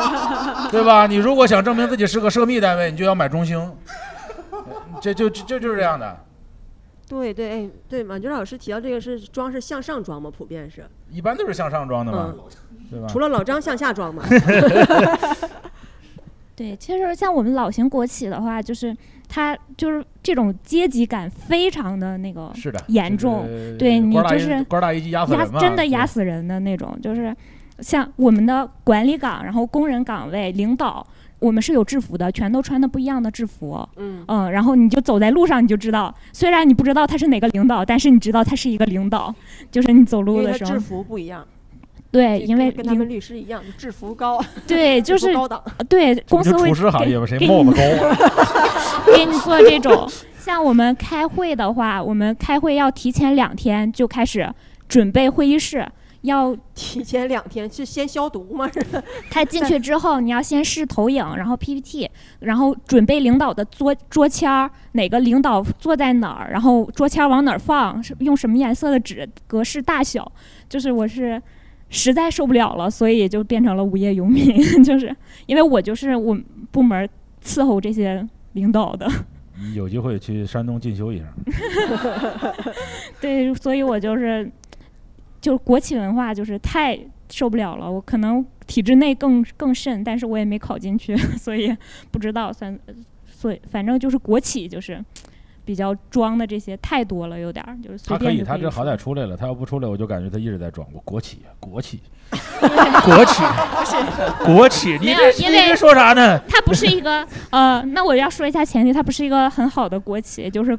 [0.72, 1.06] 对吧？
[1.06, 3.76] 你如果想证明自己是个涉密单位，你就要买中兴，
[5.02, 6.18] 这就这就是这样的。
[7.20, 10.32] 对对哎对，马军老师提到这个是装是向上装吗？
[10.34, 12.34] 普遍是，一般都是向上装的嘛，
[12.90, 13.06] 对吧？
[13.06, 14.24] 除了老张向下装嘛。
[16.56, 18.96] 对，其实像我们老型国企的话，就是
[19.28, 23.46] 它就是这种阶级感非常的那个是的严重，
[23.78, 27.36] 对你就是官大一级压死人嘛真的压死人的那种，就是
[27.80, 31.06] 像我们的管理岗，然后工人岗位、领导。
[31.42, 33.86] 我们是有制服的，全都穿的不一样的制服。
[33.96, 39.34] 嗯然后你就走在路上，你就知道，虽然你不知道他是哪个领导，但是你知道他是一个领导，
[39.70, 40.80] 就是你走路的时候制。
[40.80, 41.44] 服不一样。
[42.10, 44.38] 对，因为跟跟他们律师一样，制服高。
[44.66, 45.62] 对， 就是高档。
[45.88, 48.16] 对公司会厨师行给业吧谁给帽子你高啊
[49.16, 50.06] 给你做这种。
[50.38, 54.52] 像我们开会的话，我们开会要提前两天就开始
[54.88, 55.86] 准备会议室，
[56.22, 58.68] 要提前两天是先消毒吗？
[58.72, 59.02] 是吧？
[59.30, 62.08] 他进去之后，你要先试投影，然后 PPT，
[62.40, 70.30] 然后准备领导的桌桌签儿，哪个领导坐在哪儿，然后桌签儿往哪儿放，是用什么颜色的纸，格式大小，
[70.68, 71.40] 就是我是
[71.88, 75.14] 实在受不了了，所以就变成了无业游民， 就是
[75.46, 77.08] 因为我就是我们部门
[77.44, 79.10] 伺候这些领导的，
[79.60, 81.24] 你 有机会去山东进修一下。
[83.20, 84.50] 对，所以我就是
[85.42, 91.76] 就是国企文化就是太受不了了，我可能体制内更更甚，但是我也没考进去， 所以
[92.10, 92.78] 不知道算，
[93.26, 95.04] 所以反正就是国企就是
[95.64, 100.86] 比较装的这些太多了，有点儿就是随他可以，他这好歹出来了，他要不出来，我就感觉他一直在装。
[100.92, 102.00] 我国企，国企，
[103.04, 103.42] 国企，
[104.44, 106.38] 国企，你这因为你这说啥呢？
[106.48, 110.78] 它不是一个呃，那我要说一下前提，它不是一个很好的国企，就是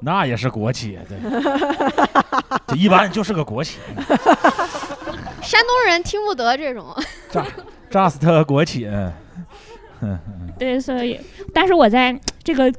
[0.00, 1.18] 那也是国企，对，
[2.66, 3.78] 这一般就是个国企
[5.42, 6.94] 山东人听不得这种。
[7.90, 8.88] just 国企。
[10.58, 11.18] 对，所以
[11.52, 12.72] 但是我在这个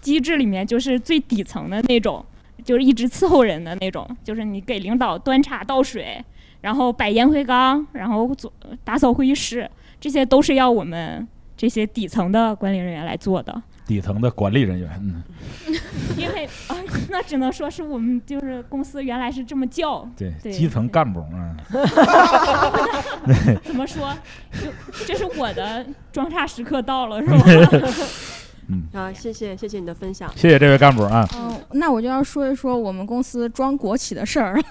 [0.00, 2.24] 机制里面就是最底层的那种，
[2.64, 6.22] 就是一直伺候人的那种，就是你给领导端茶倒水，
[6.60, 8.52] 然后摆烟灰缸，然后做
[8.84, 9.68] 打扫会议室，
[9.98, 13.62] 这些都是要我们这些底层的管理人员来做的。
[13.86, 15.22] 底层的管理人员，嗯，
[16.16, 16.76] 因为啊，
[17.08, 21.56] 那只能说是我们就是公司原来是这么叫，对，对基层干部啊，
[23.64, 24.16] 怎么说？
[24.52, 24.70] 就
[25.06, 27.88] 这是我的装叉时刻到了，是吧？
[28.72, 30.30] 嗯，啊，谢谢谢谢你的分享。
[30.36, 31.26] 谢谢这位干部啊。
[31.36, 34.62] 嗯，那我就要说一说我们公司装国企的事儿。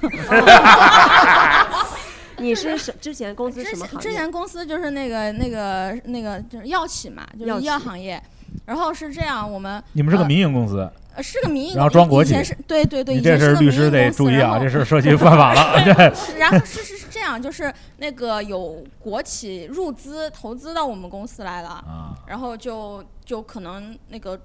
[2.38, 4.02] 你是什之前公司什么行业？
[4.02, 8.22] 之前公司就是那个那个那个就是药企嘛，就是医药行业。
[8.70, 12.36] 然后是这样，我们你们是个民营公司，呃是个民营，然后装国企
[12.68, 15.82] 对对对，你这事律师得注意啊，这事涉及犯法了。
[15.84, 24.40] 对，然后是是是这样，就是那个有国企入资投资到我们公司来了，啊然后就就可能那个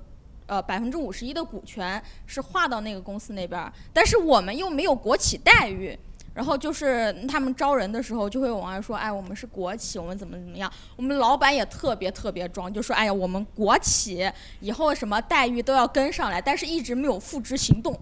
[0.47, 5.99] 呃百分之五十一的股权是划到那个公司那边儿，但是我们又没有国企待遇。
[6.35, 10.71] 然后就是他们招人的时候就会往外说，哎，我们是国企，我们怎么怎么样。
[10.97, 14.29] 我们老板也特别特别装，就说，哎呀，我们国企
[14.59, 17.99] 以后什么待遇都要跟上来，但是一直没有付之行动。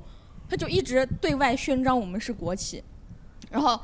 [0.48, 2.82] 他就一直对外宣张我们是国企，
[3.50, 3.78] 然后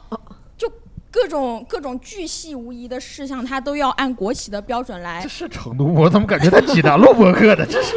[0.56, 0.70] 就
[1.10, 5.22] 各种各种巨细无遗的事项，他都要按国企的标准来。
[5.22, 5.84] 这是成都？
[5.84, 7.64] 我怎么感觉在济南录播客的？
[7.66, 7.96] 这是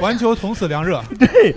[0.00, 1.02] 环球从此凉热。
[1.18, 1.54] 对，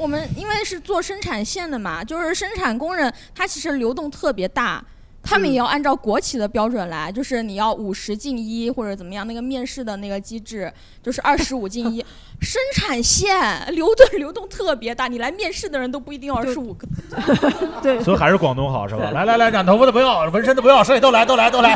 [0.00, 4.82] 我们因为是做生产线的嘛，就是生产工人，他其实流动特别大，
[5.22, 10.72] 他们也要按照国企的标准来，就是你要五十进一或者怎么样，那个面试的那个机制
[11.02, 12.02] 就是二十五进一。
[12.40, 13.36] 生产线
[13.74, 16.88] 流动流动特别大，你来面试的人都不一定二十五个。
[17.82, 19.10] 对，所以还是广东好是吧？
[19.10, 21.74] 来 来来，染头发的不要，纹身的不要，剩下都来都来都来。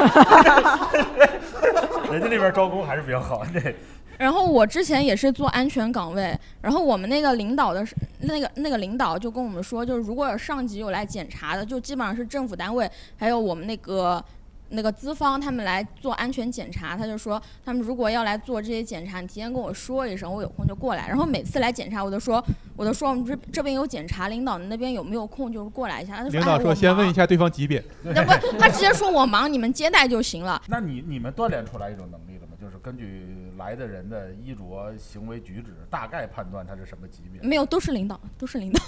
[2.10, 3.76] 人家那边招工还是比较好，对。
[4.18, 14.24] 然后我之前也是做安全岗位，然后我们那个领导的是那个那个领导就跟我们说，就是如果有上级有来检查的，就基本上是政府单位，还有我们那个
[14.70, 21.06] 那个资方他们来做安全检查，他就说他们如果要来做这些检查，你提前跟我说一声，我有空就过来。
[21.08, 22.42] 然后每次来检查，我都说
[22.76, 26.16] 我都说我们这这边有检查，领导那边有没有空就是过来一下。
[26.16, 27.84] 他就说领导说哎先问一下对方级别。
[28.02, 30.60] 那不他直接说我忙，你们接待就行了。
[30.68, 32.33] 那你你们锻炼出来一种能力？
[32.64, 33.26] 就是根据
[33.58, 37.46] 来的人的衣着、行为举止，大概判断他是什么级别。
[37.46, 38.80] 没有，都是领导，都是领导。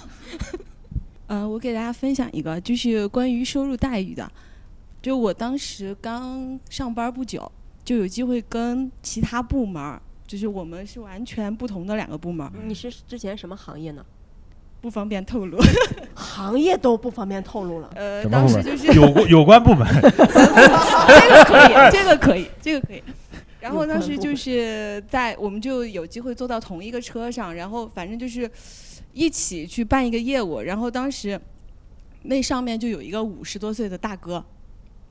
[1.27, 4.27] 嗯， 我给大家分享一个，就是关于收入待遇的。
[4.99, 7.51] 就我当时刚上班不久，
[7.85, 14.03] 就有机会跟其他部门，就是我们是完全不同的两个部门，你是之前什么行业呢？
[14.79, 15.57] 不方便透露。
[16.13, 17.89] 行业都不方便透露了。
[17.95, 18.23] 呃？
[18.25, 19.87] 当时就是有关有关部门。
[20.01, 20.03] 这
[21.29, 23.03] 个可以，这个可以，这个可以。
[23.67, 28.49] 然后当时就是在我们就有机会坐到同一个车上，然后反正就是
[29.13, 30.61] 一起去办一个业务。
[30.61, 31.39] 然后当时
[32.23, 34.43] 那上面就有一个五十多岁的大哥，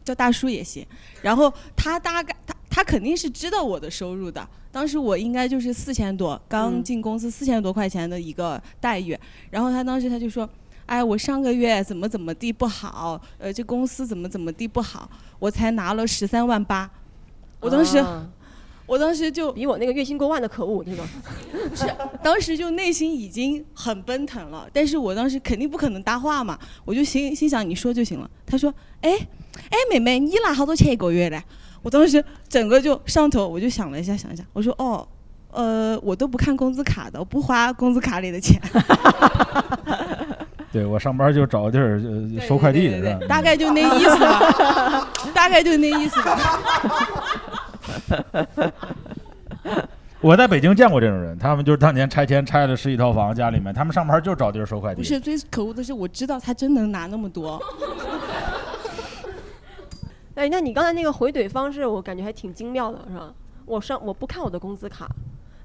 [0.03, 0.87] 叫大叔也行。
[1.21, 4.49] 然后他大概他他肯定是知道我的收入的。
[4.73, 9.19] 当时我应该就是四千多，刚嗯进公司四千多块钱的一个待遇。
[9.51, 10.49] 然后他当时他就说。
[10.87, 16.89] 哎，我上个月怎么怎么地不好，呃，这公司怎么怎么地不好，我才拿了十三万八。
[17.59, 18.25] 我当时，啊
[18.87, 21.03] 我当时就比我那个月薪过万的可恶，这个
[21.77, 21.85] 是
[22.23, 28.31] 当时就内心已经很奔腾了，但是我当时肯定不可能搭话嘛，我就心心想你说就行了。
[28.47, 29.11] 他说，哎
[29.71, 31.43] 哎，妹妹，你拿好多钱一个月嘞？
[31.83, 35.07] 我当时整个就上头，我就想了一下，想一下，我说哦，
[35.51, 38.61] 呃，我都不看工资卡的，我不花工资卡里的钱。
[40.73, 43.27] 对我上班就找个地儿呃收快递的，是吧？
[43.27, 46.39] 大概就那意思吧，大概就那意思吧。
[50.21, 55.03] 我在北京见过这种人，他们就是当年拆迁拆了十几套房，家里面他们上班就找地儿收快递。
[55.03, 57.61] 不是最可恶的是，我知道他真能拿那么多。
[60.35, 63.33] 哎，那你刚才那个回怼方式，我感觉还挺精妙的，是吧？
[63.67, 65.09] 我上我不看我的工资卡，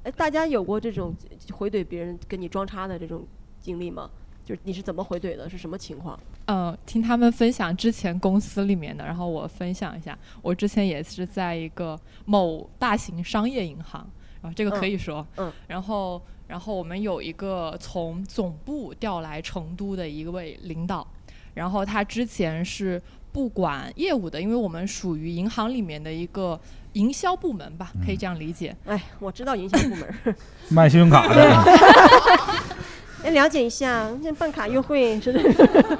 [0.03, 1.15] 哎，大家有过这种
[1.53, 3.25] 回怼别人跟你装叉的这种
[3.59, 4.09] 经历吗？
[4.43, 5.49] 就是你是怎么回怼的？
[5.49, 6.19] 是什么情况？
[6.47, 14.05] 嗯，听他们分享之前公司里面的，然后我分享一下，我之前也是在一个某大型商业银行，
[14.41, 21.07] 然后这个可以说，嗯，然后然后我们有一个从总部调来成都的一位领导，
[21.53, 26.59] 然后他之前是不管业务的，因为我们属于银行里面的一个
[26.93, 28.75] 营销部门吧，可以这样理解。
[28.85, 30.35] 哎，我知道营销部门，
[30.69, 31.61] 卖信用卡的。
[33.23, 35.39] 哎，了解一下，那办卡优惠 是的。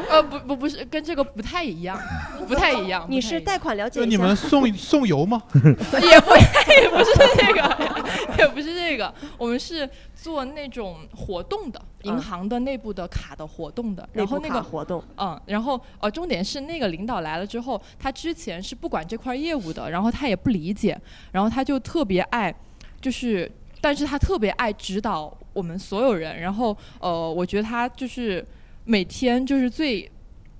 [0.10, 2.00] 呃，不不不是，跟这个不太一样，
[2.48, 3.06] 不太一样。
[3.10, 5.42] 你是贷款了解一你们送送油吗？
[5.54, 6.36] 也不
[6.72, 21.00] 也不是这个，也不是这个，我们是做那种活动的，银行的内部的卡的活动的，然后那内部卡个活动，嗯，然后呃，重点是那个领导来了之后，他之前是不管这块业务的，然后他也不理解，
[21.32, 22.54] 然后他就特别爱，
[23.00, 23.50] 就是，
[23.82, 28.46] 但是他特别爱指导我们所有人，然后呃，我觉得他就是
[28.86, 30.10] 每天就是最。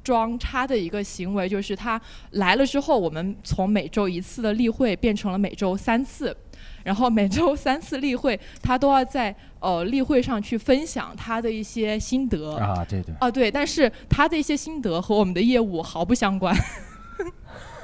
[0.04, 2.02] 装叉的一个行为就是他
[2.32, 6.36] 来了之后，我们从每周一次的例会变成了每周三次，
[6.84, 16.52] 然后每周三次例会，他都要在呃例会上去分享他的一些心得啊，对对，啊对，但是他的一些心得和我们的业务毫不相关。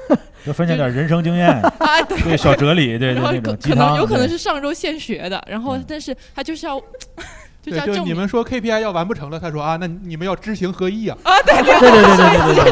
[0.46, 1.62] 就分享点人生经验，
[2.10, 6.82] 就是、对小哲理，对对,对那种鸡汤，可能有可能是上周现学的，然后但是他就是要。
[7.70, 11.18] 对，就你们说 KPI 要完不成了，他说啊，那你们要知行合一啊。
[11.22, 12.16] 啊，对对对对
[12.56, 12.72] 对对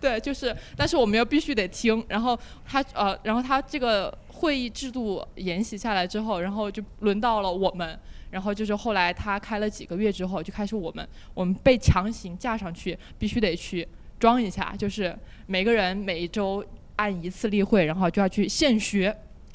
[0.00, 0.12] 对。
[0.16, 2.02] 对，就是，但是我们要必须得听。
[2.08, 7.98] 然后他呃，然后他这个会议制度沿袭下来之后，然后就轮到了我们。
[8.30, 13.86] 然后就是后来他开了几个月之后，就开始我们我们被强行架上去，必须得去。
[14.22, 15.12] 装一下，就是
[15.46, 16.64] 每个人每一周
[16.94, 19.12] 按一次例会，然后就要去现学。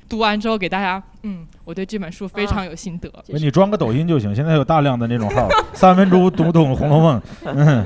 [0.09, 3.09] 读完之后给大家，嗯，我对这本书非常有心得。
[3.27, 7.19] 你装个抖音就行，现在有大量的那种号，三分钟读懂《红楼梦》。
[7.43, 7.85] 嗯，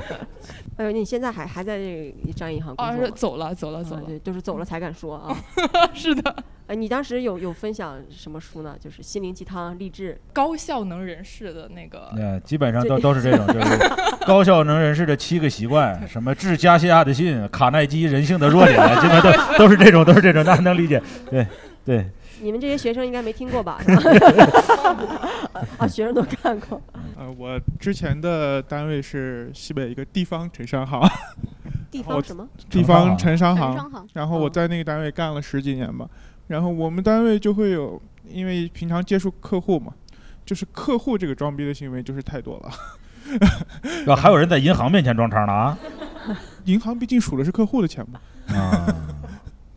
[0.82, 4.02] 哎呦，你现在还还在这个商业银行工啊，作走了，走了，走了。
[4.02, 5.36] 啊对，就是走了才敢说啊。
[5.94, 6.34] 是的。
[6.66, 8.74] 哎，你当时有有分享什么书呢？
[8.80, 12.10] 就是心灵鸡汤、励志、高效能人士的那个。
[12.16, 13.78] 对，基本上都都是这种，就是
[14.26, 21.00] 高效能人士的七个习惯，什么致加西亚的信、卡耐基人性的弱点， 基本都都是这种，都是这种，大家能理解。
[21.30, 21.46] 对
[21.84, 22.04] 对。
[22.42, 23.80] 你们这些学生应该没听过吧？
[25.78, 26.80] 啊，学生都看过。
[27.16, 31.00] 呃，我之前的单位是西北一个地方城商行。
[31.90, 32.48] 地方什么？
[32.68, 34.08] 地方城商行。
[34.14, 36.08] 然后我在那个单位干了十几年吧。
[36.48, 39.92] 然后我们单位就会有，因为平常接触客户嘛，
[40.44, 44.12] 就是客户这个装逼的行为就是太多了。
[44.12, 45.78] 啊，还有人在银行面前装叉呢啊！
[46.64, 48.20] 银行毕竟数的是客户的钱嘛。
[48.56, 49.11] 啊。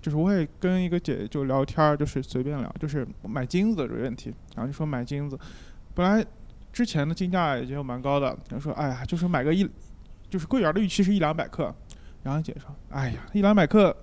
[0.06, 5.36] 就是我也跟一个姐姐就聊天儿，就是随便聊，就是买金子的这个问题，然后就说买金子，
[5.96, 6.24] 本来
[6.72, 9.68] 之前的金价已经蛮高的，然后说哎呀，就是买个一，
[10.30, 11.74] 就是柜员的预期是一两百克，
[12.22, 13.98] 然后姐说哎呀，一两百克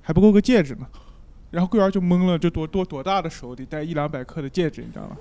[0.00, 0.86] 还不够个戒指呢，
[1.50, 5.16] 然后柜员就懵了，就多多多大的手得戴一两百克的戒指，你知道吗？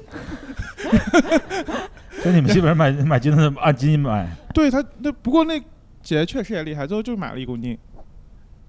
[2.22, 4.30] 所以你们基本上买买金子按斤买。
[4.54, 5.60] 对他那不过那
[6.04, 7.76] 姐姐确实也厉害，最后就买了一公斤。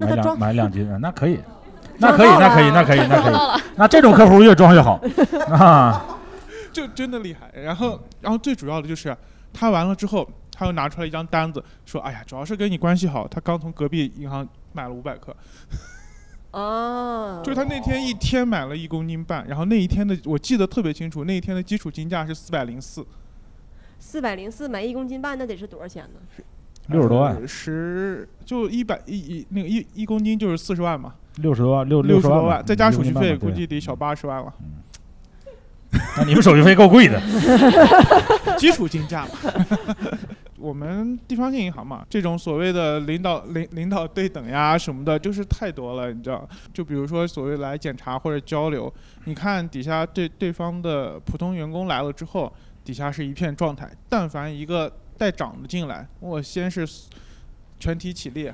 [0.06, 1.38] 买两买两斤啊，那可以，
[1.98, 3.62] 那可以，那可以，那可以，那可以。
[3.76, 5.00] 那这种客户越装越好
[5.50, 6.18] 啊，
[6.72, 7.50] 就真的厉害。
[7.60, 9.16] 然后，然后最主要的就是
[9.52, 15.34] 他完了之后，他又拿出来一张单子，说：“哎呀，主要是跟你关系好，他刚从隔壁银行买了五百克。”
[16.52, 23.06] 哦， 就他那天一天买了一公斤半，然后那一天的我记得特别清楚，那一天的基础金价是四百零四。
[23.98, 26.44] 四百零四买一公斤半，那得是多少钱呢？
[26.88, 34.52] 六十多万，十就一百一一那个一一公斤就是四十万嘛，六十多万六六十六多万，再加手续费估计得小八十万了。
[36.16, 37.20] 那你们手续费够贵的，
[38.58, 39.30] 基础金价嘛。
[40.58, 46.48] 我们地方性银行嘛，这种所谓的领导领领导对等呀什么的，就是太多了，你知道？
[46.72, 48.92] 就比如说所谓来检查或者交流，
[49.24, 52.52] 你看底下对对方的普通员工来了之后，
[52.84, 54.92] 底下是一片状态，但凡一个。
[55.22, 56.84] 带长的进来，我先是
[57.78, 58.50] 全体起立，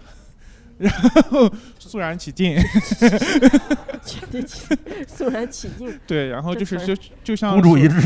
[0.77, 0.93] 然
[1.31, 2.55] 后肃然起敬
[4.05, 5.99] 全体起肃然起敬。
[6.07, 6.95] 对，然后就是就
[7.25, 8.01] 就像孤注一掷，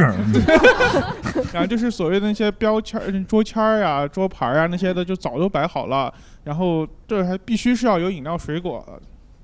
[1.53, 6.15] 然后就是所谓的那些标签、桌签儿呀、桌牌呀那些的，就早都摆好了。
[6.45, 9.03] 然后这还必须是要有饮料、水果。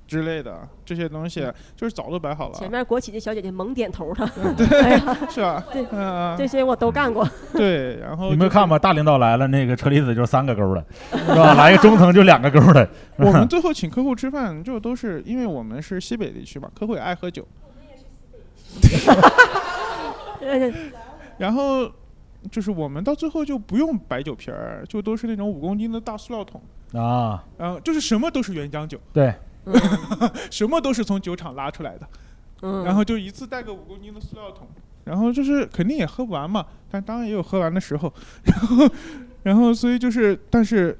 [0.09, 1.45] 之类的这些东西，
[1.75, 2.57] 就是早都摆好了。
[2.57, 4.65] 前面国企的小姐姐猛点头了，对，
[5.29, 5.63] 是吧？
[5.71, 7.27] 对，嗯，这些我都干过。
[7.53, 11.53] 对，然后你们看吧，大领导来了，那个车厘子就三个勾的，是吧？
[11.53, 12.89] 来个中层就两个勾的。
[13.17, 17.47] 我们最后请客户吃饭，就都是因为我们是西北地区嘛，客户也爱喝酒。
[21.37, 21.87] 然后
[22.49, 26.59] 就是我们到最后就不用白酒瓶儿，就都是那种五公斤的大塑料桶
[26.99, 28.99] 啊，然后就是什么都是原浆酒。
[29.13, 29.31] 对。
[30.49, 32.07] 什么都是从酒厂拉出来的，
[32.61, 34.67] 嗯，然后就一次带个五公斤的塑料桶，
[35.05, 38.13] 然后就是肯定也喝不完嘛，但当然也有喝完的时候，
[38.43, 38.89] 然后，
[39.43, 40.97] 然后所以就是，但是，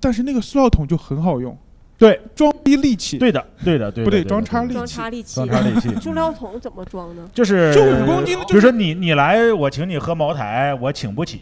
[0.00, 1.56] 但是那个塑料桶就很好用，
[1.98, 7.28] 对，装逼利器，对的，对的，对，不对，装叉利器，装叉利器，装叉利器， 塑料桶怎么装呢？
[7.34, 11.40] 就是就五公斤，就是说你你来，我请你喝茅台，我请不起。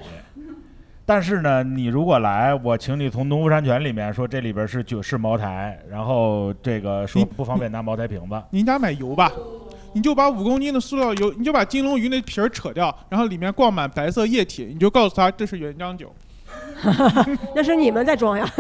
[1.11, 8.41] 但是呢，你如果来，我请你从农夫山泉里面说这里边是酒是茅台，然后这个说不方便拿茅台瓶子。
[8.51, 9.33] 您家买油吧，
[9.93, 16.15] 你就把五公斤的塑料油，你就把金龙鱼那皮儿扯掉，然后里面灌满白色液体，你就告诉他这是原浆酒。
[17.57, 18.47] 那是你们在装呀。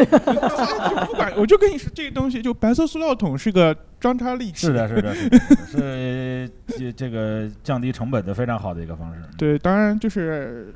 [1.07, 4.67] 不管，我就跟你说，这个东西就白色塑料桶是个装叉利器。
[4.67, 5.39] 是的，是的，是的，
[5.69, 9.21] 是这这个降低成本的非常好的一个方式。
[9.39, 10.75] 对，当然就是。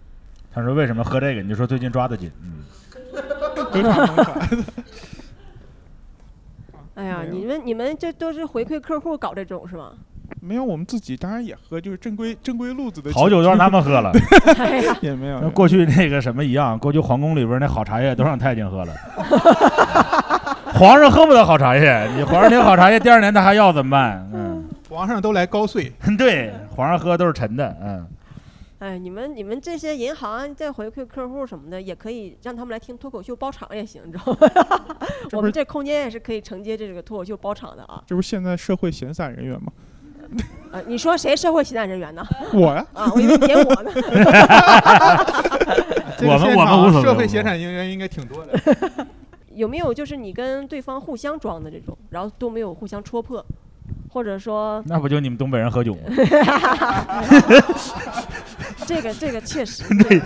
[0.54, 1.42] 他说：“为什么喝这个？
[1.42, 2.64] 你就说最近抓的紧。”嗯。
[6.94, 9.90] 哎呀，你们你们这都是回馈客户搞这种是吗？
[10.40, 13.12] 没有，我们自己当然也喝，就是正规正规路子的。
[13.12, 14.12] 好酒都让他们喝了。
[15.02, 15.50] 也没有。
[15.50, 18.94] 过去那个什么一样，过去皇宫里边那好茶叶都让太监喝了。
[20.72, 24.30] 皇上喝不得好茶叶，你皇上那好茶叶，第二年他还要怎么办？
[24.32, 24.64] 嗯。
[24.88, 25.92] 皇上都来高碎。
[26.16, 28.06] 对，皇上喝都是陈的，嗯。
[28.84, 34.38] 哎，你们你们这些银行在回馈客户什么的，也可以让他们来听脱口秀包场也行，你知道吗？
[35.32, 38.02] 我们这空间也是可以承接这个脱口秀包场的啊。
[38.06, 39.72] 这不是现在社会闲散人员吗？
[40.70, 42.22] 啊， 你说谁社会闲散人员呢？
[42.52, 42.86] 我呀。
[42.92, 43.90] 啊，我以为点我呢。
[46.20, 47.08] 我们我们无所谓。
[47.08, 48.60] 社会闲散人员应该挺多的。
[49.54, 53.42] 有没有就是你跟对方互相装的这种，然后都没有互相戳破？
[54.10, 56.00] 或者说那不就你们东北人喝酒吗？
[58.86, 60.20] 这个这个确实， 对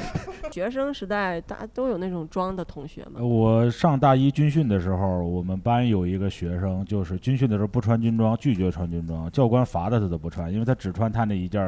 [0.51, 3.23] 学生时代大家都有那种装的同学嘛。
[3.23, 11.61] 我上大一军训的时候，我们班有一个学生，就是军训的时候不穿军装，拒绝穿军装，教官罚的他都不穿，因为他只穿他那一件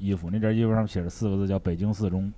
[0.00, 2.32] 衣服，那件衣服上写着四个字叫“北京四中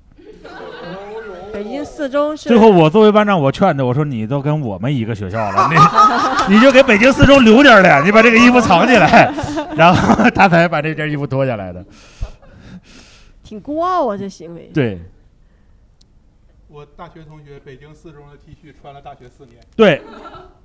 [1.52, 2.34] 北京四中”。
[2.36, 5.68] 是最后我作为班长，我劝他，我说你都跟我们一个学校了，
[6.48, 9.32] 你 你就给北京四中留点儿脸，你把这个衣服藏起来，
[9.76, 11.84] 然后他才把这件衣服脱下来的。
[13.50, 14.70] 挺孤傲啊，这行为。
[14.72, 15.00] 对
[16.68, 19.60] 我大学同学北京四中的 T 恤穿了大学四年。
[19.74, 20.00] 对，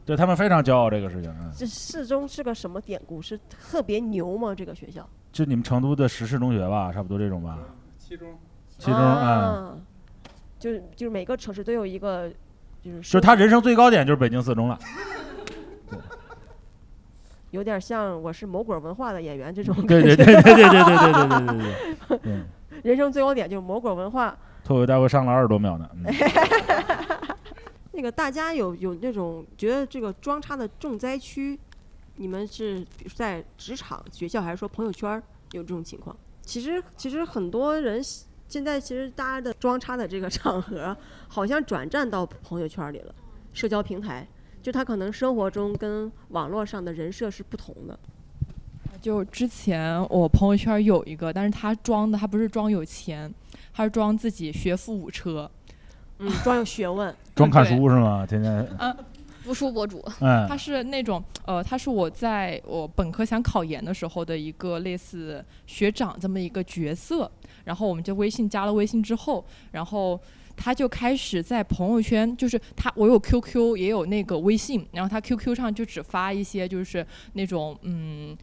[0.06, 1.36] 对他们非常骄傲这个事情。
[1.42, 3.20] 嗯，这四中是个什么典故？
[3.20, 4.54] 是特别牛吗？
[4.54, 5.04] 这个学校？
[5.32, 7.58] 就你们成都的石室中学吧，差不多这种吧。
[7.98, 8.38] 七中。
[8.78, 9.02] 七中，嗯。
[9.02, 9.76] 啊，
[10.60, 12.30] 就是就是每个城市都有一个，
[12.84, 14.78] 就是就是他人生最高点就是北京四中了。
[17.50, 20.16] 有点像我是某果文化的演员这种感对觉。
[20.16, 22.44] 对对对对对对对对对对对对。
[22.86, 24.38] 人生最高点就是魔鬼文化。
[24.64, 25.90] 脱口大会上了二十多秒呢。
[25.96, 26.06] 嗯
[27.94, 31.60] 那个大家有有那种觉得这个装叉的重灾区，
[32.18, 35.24] 你们是比如在职场、学校，还是说朋友圈儿
[35.54, 36.16] 有这种情况？
[36.44, 38.00] 其实其实很多人
[38.48, 40.96] 现在其实大家的装叉的这个 场合，
[41.28, 43.16] 好像转战到朋友圈儿里了，
[43.52, 44.28] 社交平台，
[44.62, 47.98] 就他可能生活中跟网络上的人设是不同的。
[49.06, 53.32] 就之前我朋友圈有一个，但是他装的他不是装有钱，
[53.72, 55.48] 他是装自己学富五车，
[56.18, 58.26] 嗯，装有学问， 装看书是吗？
[58.26, 58.68] 天天。
[58.80, 58.98] 嗯，
[59.44, 60.04] 读书博主。
[60.22, 67.32] 嗯他是那种呃，他是我在我本科想考研的时候的一个类似学长这么一个角色，
[67.64, 70.20] 然后我们就微信加了微信之后，然后。
[70.58, 78.34] 他就开始在朋友圈，就是他，我有 QQ 也有那个微信，然后他 QQ 上就只发一些就是那种嗯，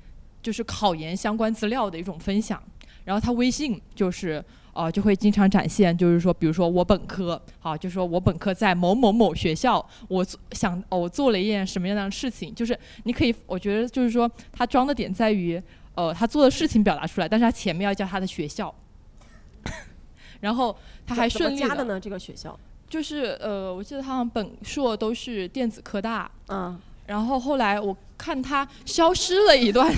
[0.42, 2.60] 就是考研相关资料的一种分享，
[3.04, 15.62] 然后他微信就是呃就会经常展现，就是说，比如说我本科，好，就说我本科在某某某学校，我想、哦、我做了一件什么样的事情，就是你可以，我觉得就是说他装的点在于，
[15.94, 18.74] 呃，他做的事情表达出来，但是他前面要叫他的学校，
[20.40, 20.76] 然后
[21.06, 22.00] 他还顺利加的呢？
[22.00, 26.80] 这个学校，就是呃，我记得他好像本硕都是电子科大，嗯，
[27.12, 29.92] 然后后来我看他消失了一段，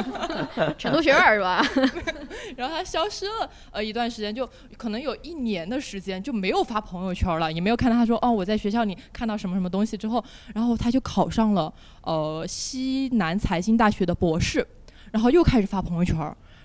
[0.78, 1.62] 成都学院是吧？
[2.56, 10.24] 然后他消失了呃一段时间，就可能有一年的时间就没有发朋友圈了，也没有看到他说哦我在学校里看到什么什么东西之后，
[10.54, 11.70] 然后他就考上了
[12.00, 14.66] 呃西南财经大学的博士，
[15.12, 16.16] 然后又开始发朋友圈，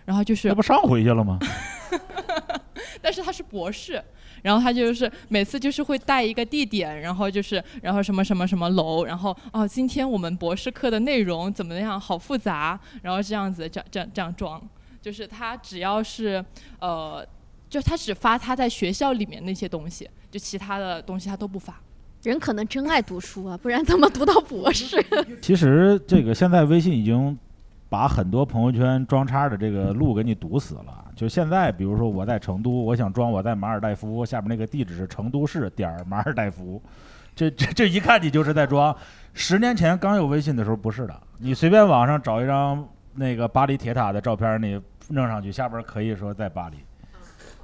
[0.05, 1.37] 然后就是那不上回去了吗？
[3.01, 4.01] 但是他是博士，
[4.43, 14.61] 然后他就是每次就是会带一个地点，然后就是然后什么什么什么楼，然后哦，今天我们博士课的内容怎么样，好复杂，然后这样子这样这样这样装，
[15.01, 16.43] 就是他只要是
[16.79, 17.25] 呃，
[17.69, 21.79] 就他只发他在学校里面那些东西，就其他的东西他都不发。
[22.23, 24.97] 人可能真爱读书啊，不然怎么读到博士？
[25.41, 27.37] 其实这个现在微信已经
[27.93, 31.05] 把很多朋友圈装叉的这个路给你堵死了。
[31.15, 36.81] 就现在，比如说我在成都，我想装我在马尔代夫，下面那个地址是成都市点儿马尔代夫，
[37.35, 38.95] 这这这一看你就是在装。
[39.35, 42.83] 十年前刚有微信的时候不是的，你随便网上找一张
[43.13, 46.77] 那个巴黎铁塔的照片，你弄上去，下边可以说在巴黎。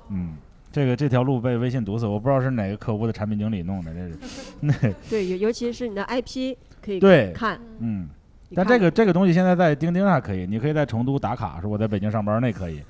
[0.10, 0.36] 嗯，
[0.72, 4.20] 这个这条路被微信堵死，我不知道是哪个客户的产品经理弄的，这是。
[4.62, 4.72] 那
[5.10, 8.08] 对，尤尤其是你的 IP 可以对看，嗯，
[8.56, 12.84] 但这个这个东西现在在钉钉上可以，你可以在成都打卡，说我在北京上班那可以，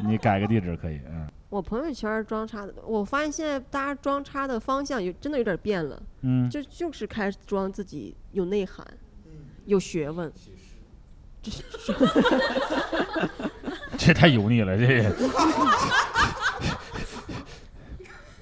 [0.00, 8.86] 你改个地址可以，嗯我朋友圈装叉的，我发现现在大家装叉的方向有真的有点变了，嗯就就是开始装自己有内涵，
[9.64, 10.30] 有学问。
[13.96, 15.10] 这太油腻了，这也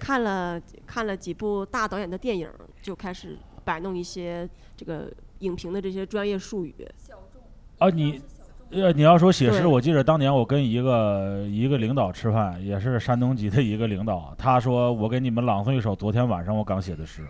[0.01, 2.51] 看了看了几部大导演的电影，
[2.83, 5.09] 就开始摆弄一些这个
[5.41, 6.75] 影评的这些专业术语。
[7.79, 8.21] 啊你。
[8.69, 17.25] 呃，你要说写诗，我记得当年我跟一个一个领导吃饭，也是山东籍的一个领导，他说我给你们朗诵一首昨天晚上我刚写的诗，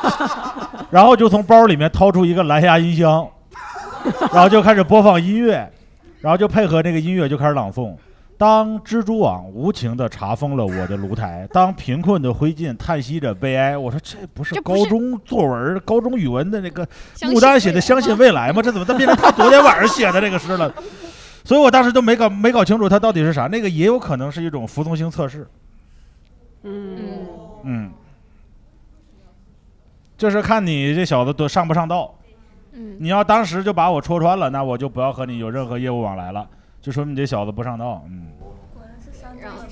[0.90, 3.28] 然后就从包里面掏出一个蓝牙音箱，
[4.32, 5.70] 然后就开始播放音乐，
[6.22, 7.94] 然后就配合那个音乐就开始朗诵。
[8.38, 16.86] 当蜘蛛网无情地查封了我的炉台，当贫困的灰烬叹息着悲哀，我说这不是高中作文、高中语文的那个
[17.16, 18.62] 相信牡丹写的《相信未来》吗？
[18.64, 20.72] 这怎么它变成他昨天晚上写的这个诗了？
[21.42, 23.48] 所以我当时都没搞没搞清楚他到底是啥。
[23.48, 25.44] 那个也有可能是一种服从性测试，
[26.62, 27.26] 嗯，
[27.64, 27.90] 嗯，
[30.16, 32.14] 就是看你这小子都上不上道。
[32.72, 36.48] 嗯你要当时就把我戳穿了，那我就不要和你有任何业务往来了，
[36.80, 38.02] 就说明你这小子不上道。
[38.06, 38.32] 嗯，
[39.40, 39.62] 然后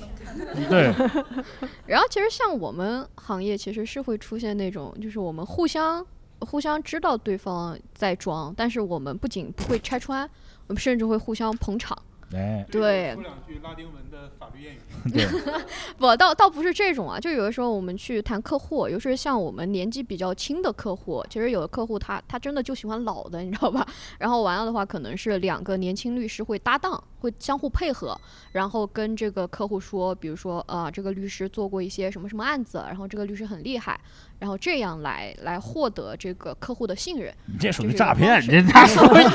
[0.69, 0.93] 对，
[1.87, 6.05] 然后其实像我们行业，其实是会出现那种，就是我们互相
[6.39, 10.29] 互相知道对方在装，但是我们不仅不会拆穿，
[10.67, 11.97] 我们甚至会互相捧场。
[12.33, 14.79] 哎，对说两句拉丁文的法律谚语。
[15.13, 15.25] 对，
[15.97, 23.87] 不，倒倒不是这种啊，就有的时候我们去谈客户，尤其是像我们年纪比较轻的客户，其实有的客户他他真的就喜欢老的，你知道吧？
[24.19, 28.19] 然后完了的话，可能是两个年轻律师会搭档，会相互配合，
[28.51, 33.97] 然后跟这个客户说，比如说呃，这个律师做过一些什么什么案子，然后这个律师很厉害，
[34.39, 37.33] 然后这样来来获得这个客户的信任。
[37.45, 39.25] 你这属于 诈骗，你这哪属于这也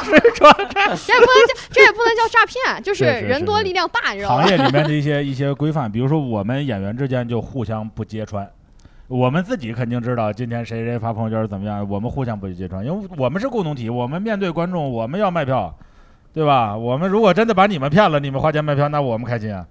[0.00, 4.42] 不能叫，这也不能叫诈骗，就是人多力量大，你知道吗？
[4.42, 8.48] 行业里面的一些一些规范，比如说我们演员之间就互相不揭穿，
[9.06, 15.72] 我们自己肯定知道今天谁谁发朋友圈怎么样，我们互相不去揭穿，因为我们是共同体，我们面对观众，我们要卖票，
[16.32, 16.76] 对吧？
[16.76, 19.66] 我们如果真的把你们骗了，你们花钱卖票，那我们开心啊。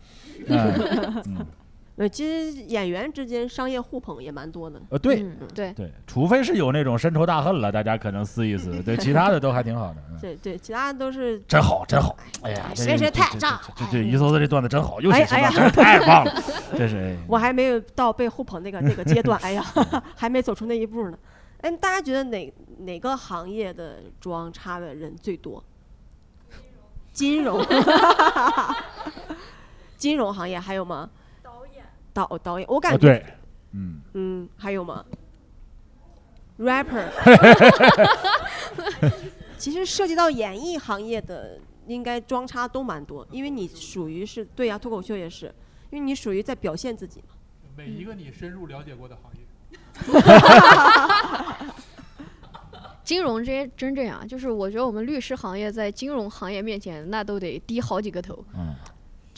[0.47, 0.73] 嗯
[1.25, 1.45] 嗯，
[1.97, 4.79] 呃，其实演员之间商业互捧也蛮多的。
[4.89, 9.95] 呃，对嗯对对，除非是有那种深仇大恨了，大家可能撕一撕，对，其他的都还挺好的。
[10.11, 12.15] 嗯 对对，其他的都是真好，真好！
[12.43, 16.43] 哎呀，这谁谁这这太炸这这这于搜的这段子真好，又哎哎闻，呀真是太棒了，
[16.77, 16.97] 真是。
[17.01, 19.63] 哎我还没有到被互捧那个那个阶段，哎呀，
[20.15, 21.17] 还没走出那一步呢。
[21.61, 25.63] 哎，大家觉得哪哪个行业的妆差的人最多？
[27.11, 27.59] 金融，
[29.97, 31.09] 金融行业还有吗？
[32.17, 33.25] 导，导导演，我感觉，哦对，
[33.73, 35.05] 嗯，嗯，还有吗
[36.59, 37.05] ？rapper，
[39.57, 45.53] 其实涉及到演艺行业的，应该装叉都蛮多，因为你属于是对呀、脱口秀也是，
[45.91, 47.35] 因为你属于在表现自己嘛。
[47.75, 49.41] 每一个你深入了解过的行业。
[53.03, 58.43] 金融这些真这样，就是我觉得我们律师行业在金融行业面前，那都得低好几个头。
[58.55, 58.75] 嗯，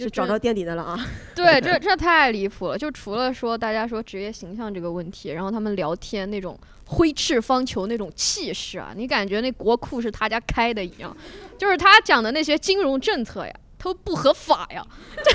[0.05, 0.99] 就找到垫底的了啊！
[1.35, 2.77] 对，这 这太离谱了。
[2.77, 11.15] 就除了说大家说职业形象这个问题，然后他们聊天那种挥斥方遒那种气势啊，你感觉那国库是他家开的一样。
[11.57, 14.85] 就是他讲的那些金融政策呀，都不合法呀。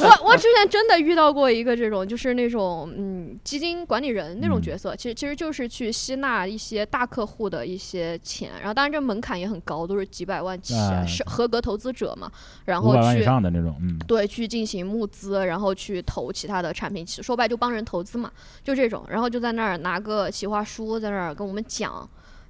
[0.00, 12.30] 我我之前真的遇到过一个这种，就是那种嗯基金管理人那种角色，其实其实就是去吸纳一些大客户的一些钱，然后当然这门槛也很高，都是几百万起，哎是合格投资者嘛，
[12.64, 18.30] 然后五百万以去上的那种，嗯，对，去进行募资，然后去投其他的产品，其说白就帮人投资嘛，
[18.64, 22.08] 就这种，然后就在那儿拿个企划书在那儿跟我们讲。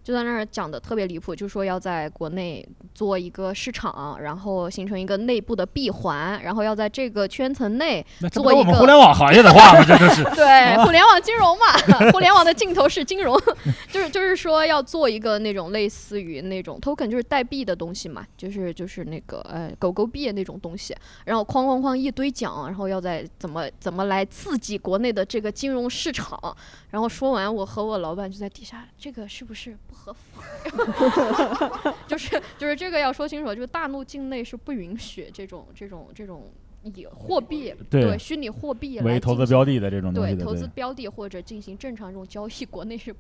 [0.09, 8.03] 就在那儿讲的特别离谱，就说要在国内做一个市场，然后形成一个内部的闭环，然后要在这个圈层内
[8.33, 9.85] 做一个们互联网行业的话吗？
[9.87, 13.39] 这就是对，互联网金融嘛，互联网的尽头是金融，
[13.93, 20.97] 就是就是说要做一个那种类似于那种 token，就是代币的东西嘛，就是就是那个呃狗狗币那种东西，
[21.27, 26.57] 然后哐哐哐一堆讲，然后要在怎么怎么来刺激国内的这个金融市场，
[26.93, 31.95] 然后说完，我和我老板就在底下，这个是不是不合法？
[32.07, 36.51] 就是就是这个要说清楚，就是大陆境内是不允许这种这种这种
[36.83, 43.15] 以货币对虚拟货币为来投资标的的这种的，对投资标的或者进行正常这种交易，国内是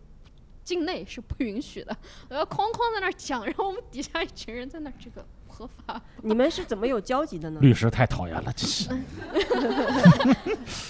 [0.64, 1.96] 境内是不允许的。
[2.28, 6.00] 我要哐哐在那儿讲，然后我们底下一群人在那儿，这个不合法。
[6.22, 7.58] 你们是怎么有交集的呢？
[7.62, 8.88] 律师太讨厌了，真是。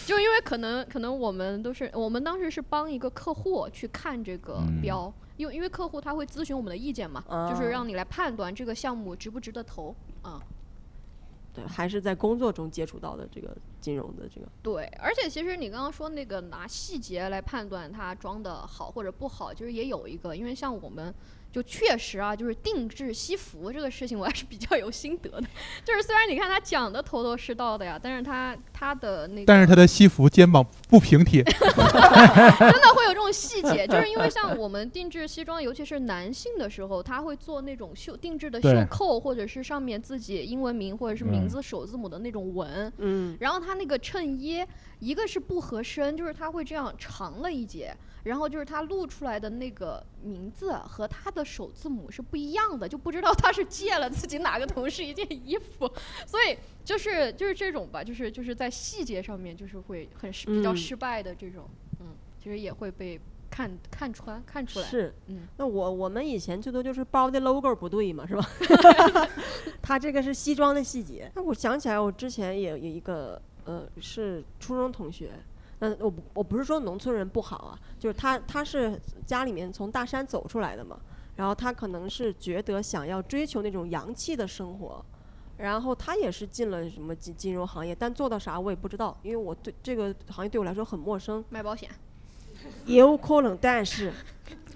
[0.04, 10.38] 就因为可能可能我们都是我们当时是帮一个客户去看这个嗯标，因为因为客户他会咨询我们的意见嘛，就是让你来判断这个项目值不值得投啊。
[11.54, 14.46] 对，还是在工作中接触到的这个金融的这个。
[14.62, 21.12] 对，而且其实你刚刚说那个拿细节来判断它装的好或者不好，其实也有一个，因为像我们
[21.50, 25.46] 就确实啊，就是定制西服这个事情，我还是比较有心得的。
[25.84, 42.92] 就是虽然你看他讲的头头是道的呀，但是他他的那个，但是他的西服肩膀不平 贴，真的会有这种细节，就是因为像我们定制西装，尤其是男性的时候，他会做那种袖定制的袖扣，或者是上面自己英文名或者是嗯名字首字母的那种纹。
[42.98, 44.64] 嗯，然后他那个衬衣，
[44.98, 47.94] 一个是不合身，就是他会这样长了一截，
[48.24, 55.90] 然后就是他录出来的那个名字和他的首字母是不一样的，就不知道他是借了自己哪个同事一件衣服，
[56.26, 61.68] 所以就是就是这种吧，就是就是在细节上面就是会很失比较嗯失败的这种，
[62.00, 62.08] 嗯，
[62.42, 68.46] 其实也会被看看穿看出来，是，嗯，那我我们以前最多就是包的 logo 不对嘛，是吧？
[69.80, 71.30] 他这个是西装的细节。
[71.34, 75.32] 那我想起来，我之前也有一个呃是初中同学，
[75.80, 80.98] 嗯，我不我不是说农村人不好啊，就是他他是家里面从大山走出来的嘛，
[81.36, 85.04] 然后他可能是觉得想要追求那种洋气的生活，
[85.56, 91.44] 然后他也是进了什么金金融行业，但做到啥我也不知道，因为我对这个行业对我来说很陌生。
[91.48, 91.88] 卖保险，
[92.86, 94.12] 也有可能，但是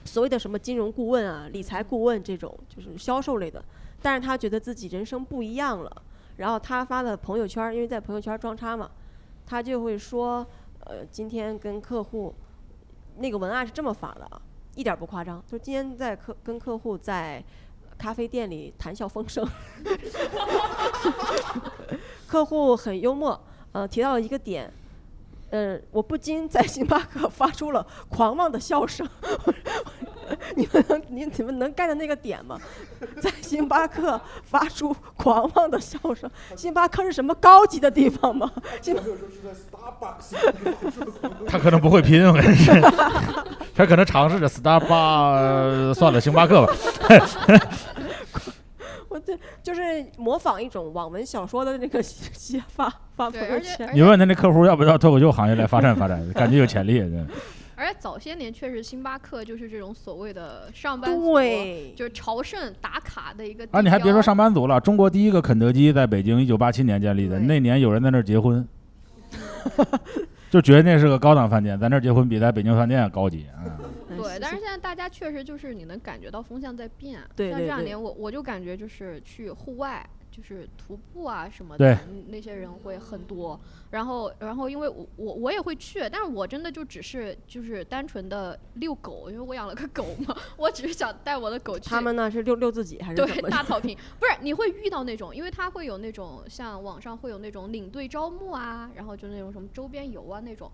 [0.04, 3.64] 所谓的什么金融顾问啊、理财顾问这种，就是销售类的，
[4.00, 6.02] 但是他觉得自己人生不一样了，
[6.36, 8.88] 然后他发的朋友圈儿，因为在朋友圈儿装叉嘛，
[9.46, 10.46] 他就会说，
[10.86, 12.34] 呃，今天跟客户，
[13.16, 14.40] 那个文案是这么发的啊，
[14.74, 17.42] 一点不夸张，就今天在客跟客户在
[17.96, 19.46] 咖啡店里谈笑风生，
[22.26, 23.40] 客户很幽默，
[23.72, 24.72] 呃，提到了一个点，
[25.52, 29.06] 呃，我不禁在星巴克发出了狂妄的笑声。
[30.56, 32.58] 你们能你你们能 get 那个点吗？
[33.20, 36.30] 在星巴克发出狂妄的笑声。
[36.56, 38.50] 星巴克是什么高级的地方吗？
[38.80, 39.10] 星巴克
[41.46, 42.74] 他可能不会拼，我跟你说，
[43.76, 46.72] 他可能尝试着 Starbucks，算了，星巴克吧。
[49.12, 49.82] 我这就是
[50.16, 53.90] 模仿一种网文小说的那个写法发朋友圈。
[53.92, 56.98] 你问他那客户要不要脱口秀行业来发展发展，感觉有潜力。
[56.98, 57.24] 对
[57.74, 63.66] 而且早些年确实星巴克就是这种所谓的上班族，对就是朝圣打卡的一个。
[63.72, 68.64] 啊，你还别说上班族了，中国第一个肯德基在北京一九八七年建立的，那年有人在那儿结婚，
[70.48, 73.66] 就觉得那是个高档饭店，在那儿结婚比在北京饭店高级啊。
[74.22, 77.14] 对，但是现在大家确实就是你能感觉到风向在变。
[77.14, 83.58] 像对对对这两年我我就感觉就是去户外，就是徒步啊什么的，嗯那些人会很多。
[83.90, 91.90] 然后然后因为我我我也会去，但是我真的就只是就是单纯的遛狗，因为我养了个狗嘛， 我只是想带我的狗去。
[91.90, 93.42] 他们呢是遛遛自己还是对？
[93.50, 100.70] 大草 坪，不是你会遇到那种，因为他会有那种像网上会有那种领队招募啊，然后就那种什么周边游啊那种，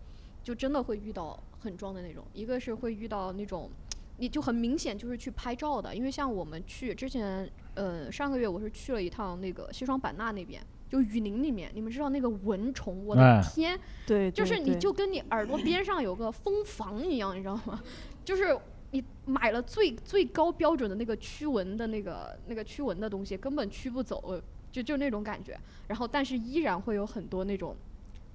[0.49, 2.24] 就真的会遇到很装的那种。
[2.32, 3.70] 一个是会遇到那种，
[4.16, 10.59] 你就很明显就是去拍照的，因为像我们去之前，呃，上个月我是去了一趟那个西双版纳那边。
[10.88, 13.78] 就雨林里面，你们知道那个蚊虫，我的哎天！
[14.07, 17.82] 对，就是你就跟你耳朵边上有个蜂房一样，你知道吗？
[18.24, 18.59] 就是
[18.92, 24.40] 你买了最最高标准的那个驱蚊的那个那个驱蚊的东西，根本驱不走，
[24.72, 25.61] 就就那种感觉。
[25.88, 27.76] 然后但是依然会有很多那种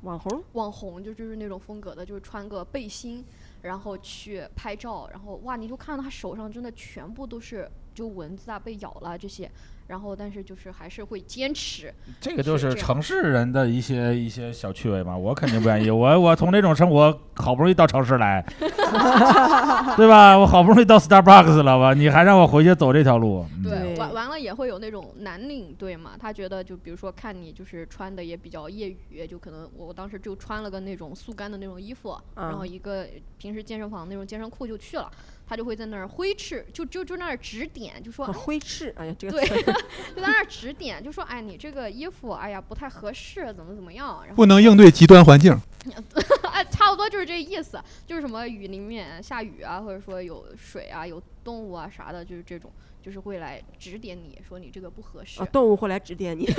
[0.03, 3.23] 网红，网红就就是那种风格的，就是穿个背心，
[3.61, 9.49] 然后去拍照，然后哇，你就看到他手上真的全部都是就蚊子啊，被咬了这些。
[9.87, 11.93] 然后，但是就是还是会坚持。
[12.19, 15.89] 这个就是城市人的一些一些小趣味嘛，我肯定不愿意。
[15.89, 18.43] 我我从这种生活好不容易到城市来，
[19.95, 20.37] 对吧？
[20.37, 23.45] 我好不容易到 Starbucks 了吧，你还让我回去走这条路？
[23.57, 33.05] 嗯对，完完了也会有那种男领队嘛，他觉得就比如说看你就是穿的也比较业余，就可能我当时就穿了个那种速干的那种衣服，然后嗯一个
[33.37, 35.11] 平时健身房那种健身裤就去了，
[35.45, 39.55] 他就会在那儿挥斥，就就就那儿指点，就说啊挥斥，哎呀，这个对，词
[40.15, 45.55] 就在那儿指点，就说哎你这个衣服哎呀不太合适，怎么怎么样，然后不能应对极端环境。
[46.51, 52.71] 哎，差不多就是这意思，就是什么雨里面下雨啊，或者说有水啊、有动物啊啥的，就是这种，
[53.01, 55.41] 就是会来指点你说你这个不合适。
[55.41, 56.45] 啊，动物会来指点你。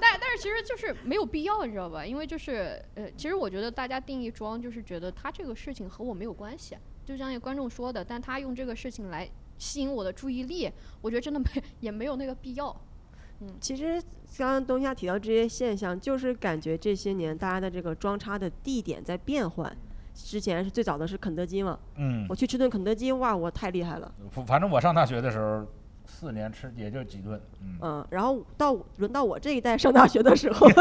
[0.00, 2.04] 但但是其实就是没有必要，你知道吧？
[2.04, 9.28] 因为就是呃，其实我觉得大家定义装就是觉得他这个事情和我没有关系，就像那个观众说的，但他用这个事情来
[9.58, 11.46] 吸引我的注意力，我觉得真的没
[11.80, 12.74] 也没有那个必要。
[13.40, 14.00] 嗯，其实
[14.38, 19.76] 刚刚东夏提到这些现象，就是感觉这些年大家的这个装叉的地点在变换。
[20.14, 24.12] 之前是最早的是肯德基嘛，嗯我去吃顿肯德基，哇，我太厉害了，
[24.46, 25.64] 反正我上大学的时候，
[26.04, 30.68] 四年吃也就几顿，嗯，嗯，然后到轮到我这一代上大学的时候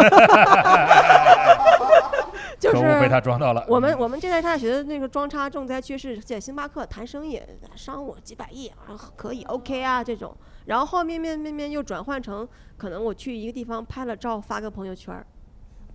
[2.69, 3.65] 就是被是他装到了。
[3.67, 7.41] 我们我们这代大学的那个装叉重灾区是在星巴克谈生意，
[7.75, 10.35] 商务几百亿啊，可以 OK 啊这种。
[10.65, 12.47] 然后后面面面面又转换成，
[12.77, 15.25] 可能我去一个地方拍了照发个朋友圈儿，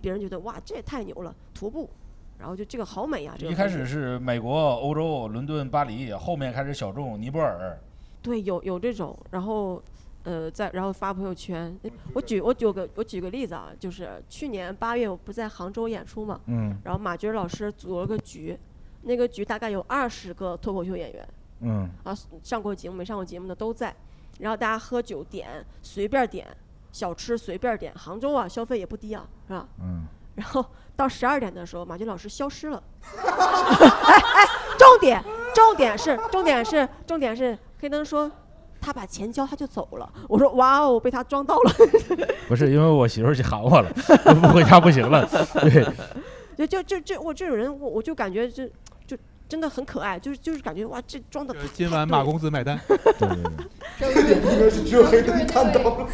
[0.01, 1.89] 别人觉得哇这也太牛了，徒步，
[2.39, 7.79] 然后就这个好美呀、这个一开始是美国、欧洲、伦敦、巴黎，后面开始小众尼泊尔。
[8.21, 9.81] 对，有有这种，然后，
[10.27, 11.79] 呃，在然后发朋友圈。
[12.12, 18.59] 我举我举个我举个例子啊，就是去年八月我不在杭州演出嘛，嗯然后马军老师组了个局，
[19.03, 21.29] 那个局大概有二十个脱口秀演员，
[21.61, 22.12] 嗯啊，
[22.43, 23.95] 上过节目没上过节目的都在，
[24.41, 26.45] 然后大家喝酒点随便点，
[26.91, 29.68] 小吃随便点，杭州啊消费也不低啊，是吧？
[29.81, 30.66] 嗯，然后
[30.97, 32.83] 到十二点的时候，马军老师消失了。
[33.14, 34.45] 哎哎，
[34.77, 35.22] 重点
[35.55, 38.29] 重点是重点是重点是，黑灯说
[38.87, 40.09] 他把钱交他就走了。
[40.28, 41.72] 我说哇哦，被他装到了。
[42.47, 43.91] 不是因为我媳妇儿去喊我了，
[44.26, 45.28] 我不回家不行了。
[45.61, 45.84] 对，
[46.57, 48.64] 就就就这我这种人，我我就感觉这
[49.05, 49.16] 就
[49.49, 52.78] 真的很可爱，就是就是感觉哇，这装的今晚马公子买单。
[53.99, 56.07] 只有黑灯看到了。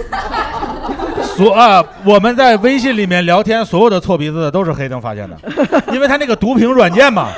[1.36, 5.36] 所啊，我们在微信里面聊天，所有的错鼻子的都是黑灯发现的，
[5.92, 7.28] 因为他那个读屏软件嘛，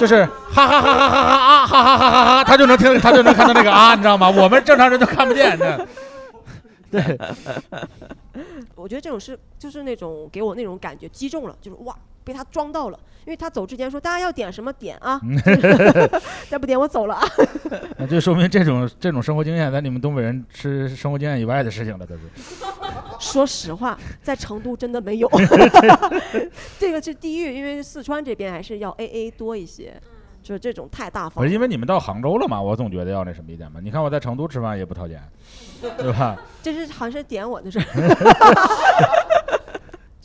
[0.00, 4.30] 就是哈哈哈哈哈哈啊哈哈哈哈哈，他就能听，他就能看到那个啊，你知道吗？
[4.30, 5.86] 我们正常人都看不见的。
[6.90, 7.18] 对，
[8.74, 11.94] 我觉得这种是就是那种给我那种感觉击中了，就是哇，
[12.30, 12.98] 被他装到了。
[13.26, 15.20] 因为他走之前说大家要点什么点啊，
[16.48, 17.22] 再不点我走了啊。
[17.98, 22.22] 那就说明这种这种生活经验，在你们东北人吃生活经验以外的事情了，都是。
[23.20, 25.30] 说实话，在成都真的没有，
[26.78, 29.92] 这个是地域，因为四川这边还是要 A A 多一些，
[30.42, 31.50] 就是这种太大方不是。
[31.52, 33.80] 因为你们到杭州了嘛，我总觉得要那什么一点嘛。
[33.82, 35.22] 你看我在成都吃饭也不掏钱，
[35.98, 36.38] 对吧？
[36.62, 37.84] 这是好像是点我的事儿。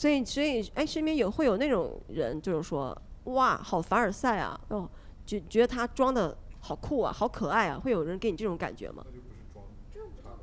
[0.06, 4.88] 所以，所以，哎，身边有会有那种人，就是说，哇，好凡尔赛啊，哦，
[5.26, 9.04] 觉觉得他装的好酷啊，好可爱啊，会有人给你这种感觉吗？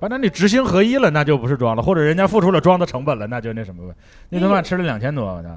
[0.00, 3.94] 反正你知行合一了，那就不是装了，或者人家付出了装的成本了，那就那什么呗。
[4.30, 5.56] 那顿饭吃了两千多，我操！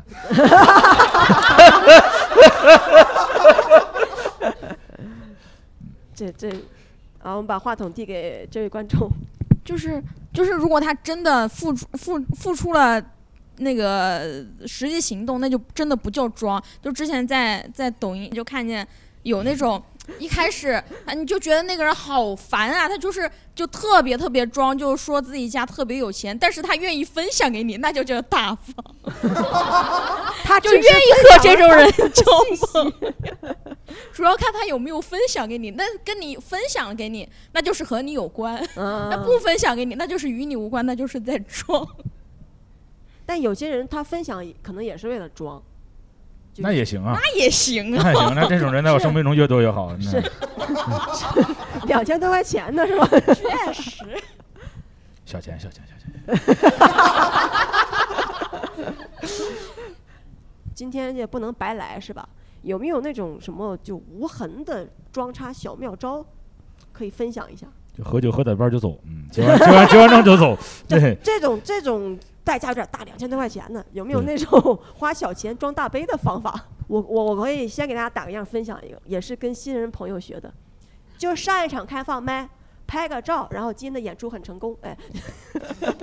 [6.13, 6.51] 这这，
[7.23, 9.09] 啊，我们把话筒递给这位观众，
[9.65, 9.99] 就是
[10.31, 13.03] 就是，如果他真的付出付付出了
[13.57, 16.61] 那个实际行动，那就真的不叫装。
[16.81, 18.87] 就之前在在抖音就看见
[19.23, 19.81] 有那种
[20.19, 20.69] 一开始
[21.05, 28.75] 啊，你就觉得那个人好烦啊，他就是就特别特别装，就是说自己家特别有钱，但是他愿意分享给你，那就叫大方。
[30.43, 32.23] 他就愿意和这种人交
[32.67, 33.13] 朋友，
[34.13, 35.71] 主要看他有没有分享给你。
[35.71, 41.83] 那跟你分享给你，那就是和你有关；那不分享给你，那就是与你无关，那就是在装。
[43.25, 45.61] 但有些人他分享可能也是为了装，
[46.57, 49.97] 那也行啊，那也行啊，那行，那这种人在我生命中越多越好。
[49.99, 50.21] 是，
[51.87, 53.07] 两千多块钱呢，是吧？
[53.33, 54.21] 确实，
[55.25, 56.05] 小钱，小钱，小钱。
[60.75, 62.27] 今天也不能白来，是吧？
[62.61, 66.25] 有没有那种什么就无痕的装叉小妙招，
[66.91, 67.65] 可以分享一下？
[67.97, 70.57] 就喝酒喝点半就走，嗯，结完结完结完账就走。
[70.87, 76.53] 对， 这种这种代价有点大，两千多块钱呢，有没有那种 花小钱装大杯的方法？
[76.87, 80.53] 我我我可以先给大家打个样，分享一个，也是跟新人朋友学的，
[81.17, 82.47] 就上一场开放麦，
[82.85, 84.95] 拍个照，然后今天的演出很成功，哎，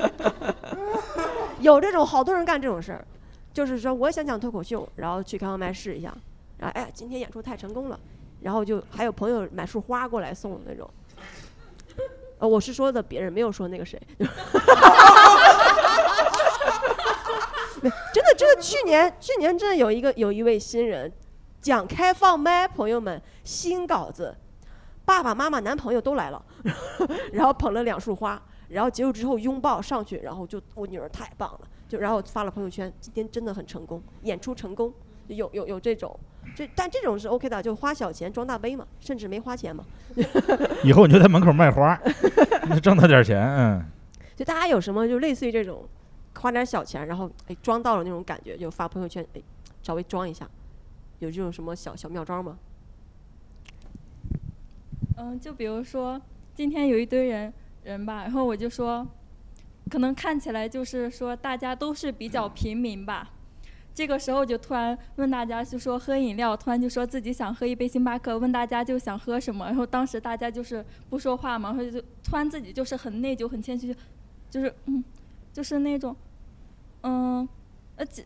[1.61, 3.05] 有这种好多人干这种事儿，
[3.53, 6.13] 就是说我想讲脱口秀，然后去开放麦试一下，
[6.59, 8.01] 然后哎今天演出太成功了，
[8.41, 10.89] 然后就还有朋友买束花过来送的那种。
[12.43, 13.97] 呃，我是说的别人，没有说那个谁。
[18.13, 21.13] 真的，真的，去年去年真的有一个有一位新人
[21.61, 24.37] 讲开放麦，朋友们新稿子，
[25.05, 26.45] 爸爸妈妈、男朋友都来了，
[27.31, 34.93] 然后捧了两束花，然后结束之后拥抱上去，然后就我女儿太棒了，就然后发了朋友圈，今天真的很成功，演出成功，
[35.29, 36.19] 有有有这种。
[36.55, 39.85] 这但这种是 OK 的，就花小钱装大杯嘛，甚至没花钱嘛。
[40.85, 41.99] 以后你就在门口卖花，
[42.83, 43.85] 挣他点钱，嗯。
[44.35, 45.85] 就大家有什么就类似于这种，
[46.35, 49.43] 花点小钱，然后哎装到了那种感觉，就发朋友圈，哎
[49.83, 50.49] 稍微装一下，
[51.21, 52.59] 有这种什么小小妙招吗？
[55.17, 56.21] 嗯，就比如说
[56.55, 57.53] 今天有一堆人
[57.85, 59.07] 人吧，然后我就说，
[59.91, 63.31] 可能看起来就是说大家都是比较平民吧。
[63.95, 73.95] 这个时候就突然问大家，就说喝饮料，突然就说自己想喝一杯星巴克，问大家就想喝什么，然后当时大家就是不说话嘛，然后就突然自己就是很内疚、很谦虚，
[74.49, 75.05] 就是嗯，
[75.53, 76.17] 就是那种，
[77.03, 77.47] 嗯，
[77.97, 78.25] 呃，其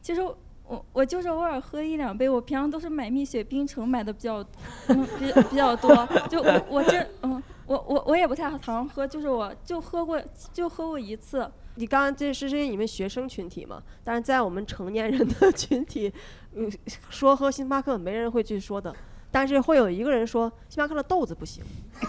[0.00, 4.42] 其实我我就是偶尔喝一两杯，我平常都是买蜜雪冰城买的比较，
[4.88, 5.94] 嗯，比比较多，
[6.30, 10.18] 就我我这嗯，我我我也不太常喝，就是我就喝过
[10.52, 11.50] 就喝过一次。
[11.76, 13.82] 你刚刚这是是你们学生群体嘛？
[14.04, 16.12] 但是在我们成年人的群体，
[16.54, 16.70] 嗯，
[17.10, 18.94] 说喝星巴克没人会去说的，
[19.30, 21.64] 但是会有一个人说星巴克的豆子不行。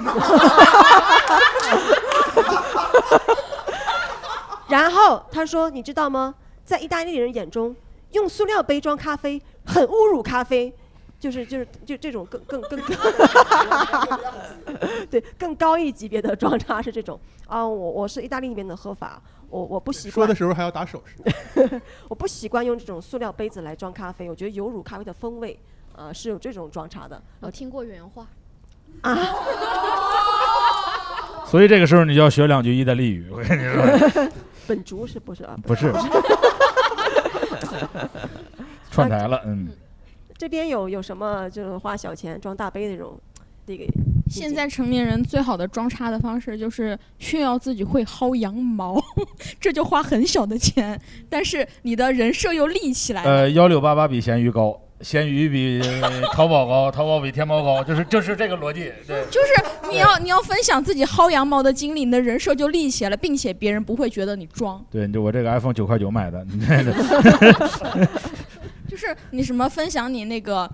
[4.68, 6.36] 然后他说：“你知道吗？
[6.64, 7.76] 在意大利人眼中，
[8.12, 10.74] 用塑料杯装咖啡很侮辱咖啡，
[11.20, 12.98] 就是就是就这种更更更更，
[15.10, 19.22] 对更高一级别的装叉是这种啊，我我是意大利那边的喝法。”
[19.56, 25.58] 我我不习惯说的时候还要打手势， 我不习惯用这种塑料杯子来装咖啡，我觉得有乳咖啡的风味，
[25.96, 27.22] 呃，是有这种装茶的。
[27.40, 28.28] 我听过原话
[29.00, 29.16] 啊，
[31.48, 33.30] 所以这个时候你就要学两句意大利语。
[33.32, 34.30] 我跟你说，
[34.68, 35.56] 本竹是不是啊？
[35.64, 35.90] 不是，
[38.92, 39.70] 串台了，嗯，
[40.38, 43.18] 这边有有什么就是花小钱装大杯那种，
[43.66, 43.86] 这个
[44.30, 49.02] 现在成年人最好的装叉的方式就是炫耀自己会薅羊毛，
[49.62, 51.00] 这就花很小的钱，
[51.30, 53.30] 但是你的人设又立起来了。
[53.30, 55.82] 呃，幺六八八比闲鱼高，闲鱼比
[56.34, 59.24] 淘宝高， 淘宝比天猫高，就是就是这个逻辑，对。
[59.30, 64.84] 就是你要你要分享自己薅羊毛的经历，你的人设就立起来了，并且别人不会觉得你装。
[64.90, 68.10] 对，就我这个 iPhone 九块九买的，你这个
[68.88, 70.70] 就是你什么分享你那个，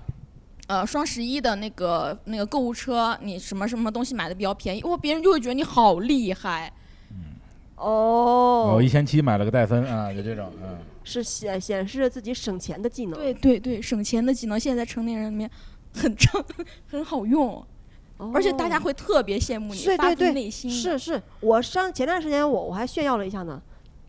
[0.72, 6.72] 呃，双十一的那个那个购物车，你什么什么东西买的比较便宜，哇，别人就会觉得你好厉害。
[7.76, 10.77] 哦我一千七买了个戴森啊，就这种，嗯。
[11.03, 13.19] 是显显示自己省钱的技能。
[13.19, 15.49] 对对对，省钱的技能现在成年人里面
[15.93, 16.41] 很正，
[16.88, 17.61] 很好用，
[18.34, 20.72] 而且大家会特别羡慕你，发自对对对，内心。
[20.72, 23.61] 是是，我上前段时间我我还炫耀了一下呢，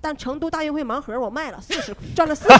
[0.02, 2.58] 但成都大运会盲盒我卖了四十， 赚了四十，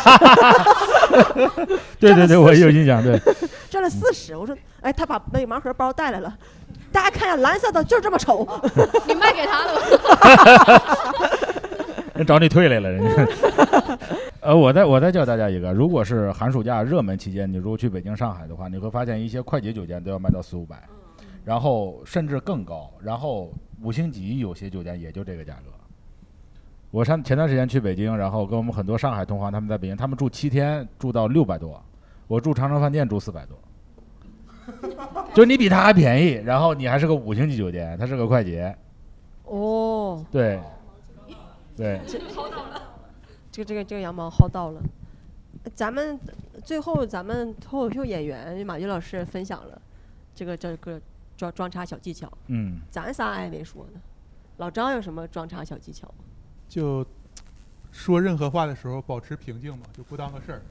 [1.99, 3.21] 对对对，我有印象，对。
[3.69, 4.37] 赚了四十。
[4.37, 6.33] 我说，哎，他把那个盲盒包带来了，
[6.93, 8.47] 大家看一下，蓝色的就这么丑，
[9.09, 9.81] 你卖给他了吗？
[12.15, 13.27] 人找你退来了，人家。
[14.41, 20.81] 呃，我再我再教大家一个，如果是寒暑假热门期间，你如果去北京、上海的话，你会发现一些快捷酒店都要卖到四五百，
[21.45, 23.53] 然后甚至更高，然后
[23.83, 25.73] 五星级有些酒店也就这个价格。
[26.93, 31.83] 我上前段时间去北京，然后跟我们很多上海同行他们在北京，他们住七天住到六百多，
[32.29, 33.57] 我住长城饭店住四百多，
[35.33, 38.77] 就是你比他还便宜，然后你还是个五星级酒店，他是个快捷，
[39.45, 40.61] 哦，对，
[41.75, 41.99] 对。
[42.07, 42.19] 这
[43.51, 44.83] 这个这个这个羊毛薅到了。
[45.75, 46.21] 咱们
[46.63, 49.81] 最后咱们脱口秀演员马军老师分享了
[50.35, 51.01] 这个这个
[51.39, 54.01] 装装叉小技巧，嗯，咱仨还没说呢。
[54.59, 56.25] 老张有什么装叉小技巧吗？
[56.73, 57.05] 就
[57.91, 60.63] 说任何话的时候保持平静嘛，就不当个事儿。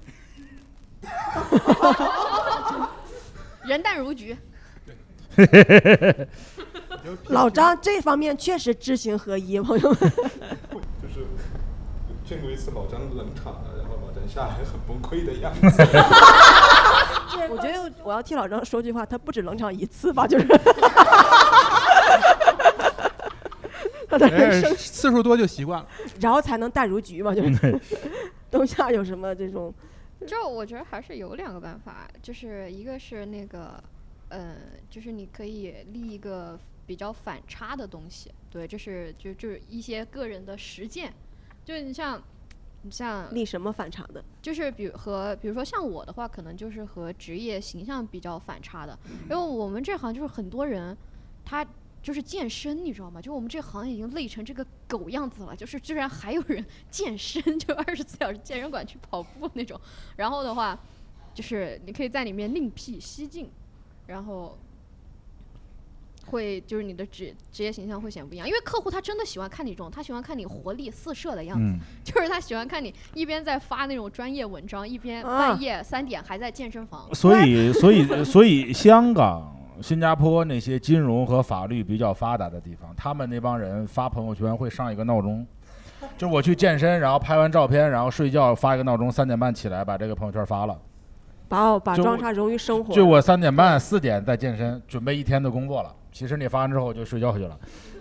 [3.64, 4.36] 人淡如菊。
[7.28, 10.00] 老张这方面确实知行合一，朋友们。
[11.00, 11.28] 就是
[12.26, 15.62] 见过一次老张冷场了，然后老张下来很崩溃的样子。
[17.48, 20.48] 我觉得我要替老张说句话，他不止冷场一次吧，就是。
[24.12, 25.88] 他的人哎生， 次数多就习惯了。
[26.20, 27.80] 然后才能淡如菊嘛，就是。
[28.52, 29.74] 冬夏有什么这种？
[30.28, 33.82] 就我觉得还是有两个办法，就是一个是那个，
[34.28, 34.58] 呃，
[34.90, 41.14] 就是你可以立一个比较反差的东西，对，就是就就是一些个人的实践，
[41.64, 42.22] 就是你像，
[42.82, 44.22] 你像立什么反差的？
[44.42, 50.96] 就是比如和比如说像我的话，可能就是和职业形象比较反差的，因为我们这行就是很多人
[51.46, 51.66] 他。
[52.02, 53.22] 就是健身，你知道吗？
[53.22, 59.80] 就我们这行已经累成这个狗样子了，就是居然还有人 健身，就二十四小时健身馆去跑步那种。
[60.16, 60.78] 然后的话，
[61.34, 63.50] 就是你可以在里面另辟蹊径，
[64.08, 64.58] 然后
[66.26, 77.14] 会就是你的职职业形象会显不一样，因为客户他真的喜欢看你这种，他喜欢看你活力四射的样子，嗯就是他喜欢看你一边在发那种专业文章，一边啊半夜三点还在健身房。
[77.14, 85.46] 所以，所以，所以，香港、新加坡那些金融和法律比较发达的地方，他们那帮人发朋友圈会上一个闹钟，
[86.18, 90.78] 就是我去健身，然后拍完照片，然后睡觉发一个闹钟，三点半起来把这个朋友圈发了。
[91.48, 92.94] 把我把装叉融于生活。
[92.94, 95.94] 就我三点半、四点在健身，准备一天的工作了。
[96.12, 97.58] 其实你发完之后就睡觉去了，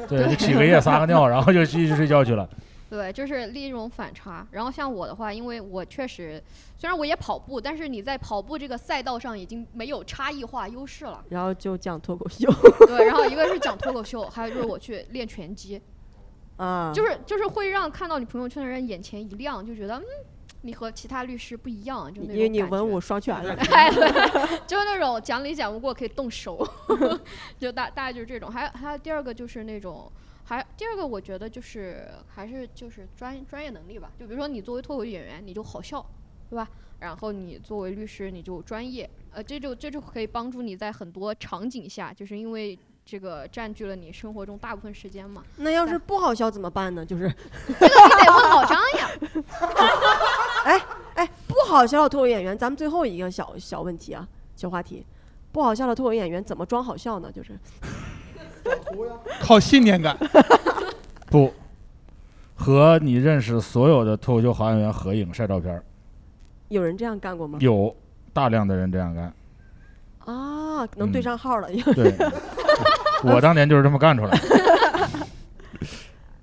[0.08, 2.48] 对，就起个夜、撒个尿，然后就继续睡觉去了。
[2.90, 4.44] 对，就是另一种反差。
[4.50, 6.42] 然后像我的话，因为我确实
[6.76, 11.24] 虽然我也跑步，但是你在跑步这个赛道上已经没有差异化优势了。
[11.28, 12.52] 然后就讲脱口秀。
[12.86, 15.80] 对，然后一个是讲脱口秀，还有就是我去练拳击，
[16.58, 20.04] 啊，就是就是会让看到你朋友圈的人眼前一亮，就觉得嗯，
[20.62, 23.54] 你和其他律师不一样，就那种因为你文武双全了。
[23.70, 24.10] 哎，对，
[24.66, 26.66] 就是那种讲理讲不过可以动手，
[27.56, 28.50] 就大大概就是这种。
[28.50, 30.10] 还有还有第二个就是那种，
[30.50, 34.10] 还第二个我觉得就是还是就是专专业能力吧。
[34.18, 36.04] 就比如说你作为脱口秀演员，你就好笑，
[36.48, 36.68] 对吧？
[36.98, 45.44] 然后你作为律师，你就专业，呃，这就这就可以帮助你在很多场景下，就是因为这个占据了你生活中大部分时间嘛。
[45.58, 47.06] 那要是不好笑怎么办呢？
[47.06, 47.32] 就是
[47.78, 49.08] 这个你得问老张呀。
[50.66, 55.06] 哎哎，不好笑的脱口演员，咱们最后一个小小问题啊，小话题，
[55.52, 57.30] 不好笑的脱口演员怎么装好笑呢？
[57.30, 57.56] 就是
[59.40, 60.16] 靠信念感。
[61.30, 61.52] 不，
[62.54, 65.82] 和你认识所有的脱口秀好演员合影晒照片儿，
[66.68, 67.58] 有人这样干过吗？
[67.60, 67.94] 有
[68.32, 69.32] 大量的人这样干。
[70.26, 71.68] 啊，能对嗯上号了。
[71.94, 72.14] 对，
[73.24, 75.26] 我当年就是这么干出来的。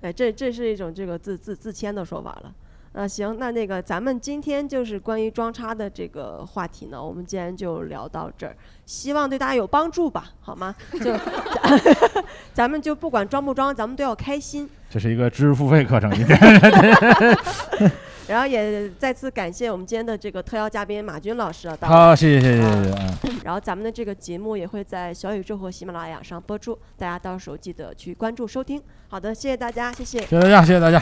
[0.00, 2.52] 哎，这这是一种这个自自自谦的说法了。
[2.98, 8.56] 啊，行，那那个咱们今天就是关于装叉的这个话题呢，我们今天就聊到这儿，
[8.86, 10.74] 希望对大家有帮助吧，好吗？
[11.00, 11.16] 就
[12.52, 14.68] 咱们就不管装不装，咱们都要开心。
[14.90, 16.36] 这是一个知识付费课程，一点。
[18.26, 23.32] 然后也再次感谢我们今天的这个特邀嘉宾马军老师好，谢谢谢谢谢谢。
[23.44, 28.82] 然后咱们的这个节目也会在小宇宙和喜马拉雅上播出，大家到时候记得去关注收听。
[29.06, 31.00] 好的，谢谢大家，谢谢，谢谢大家，谢谢大家。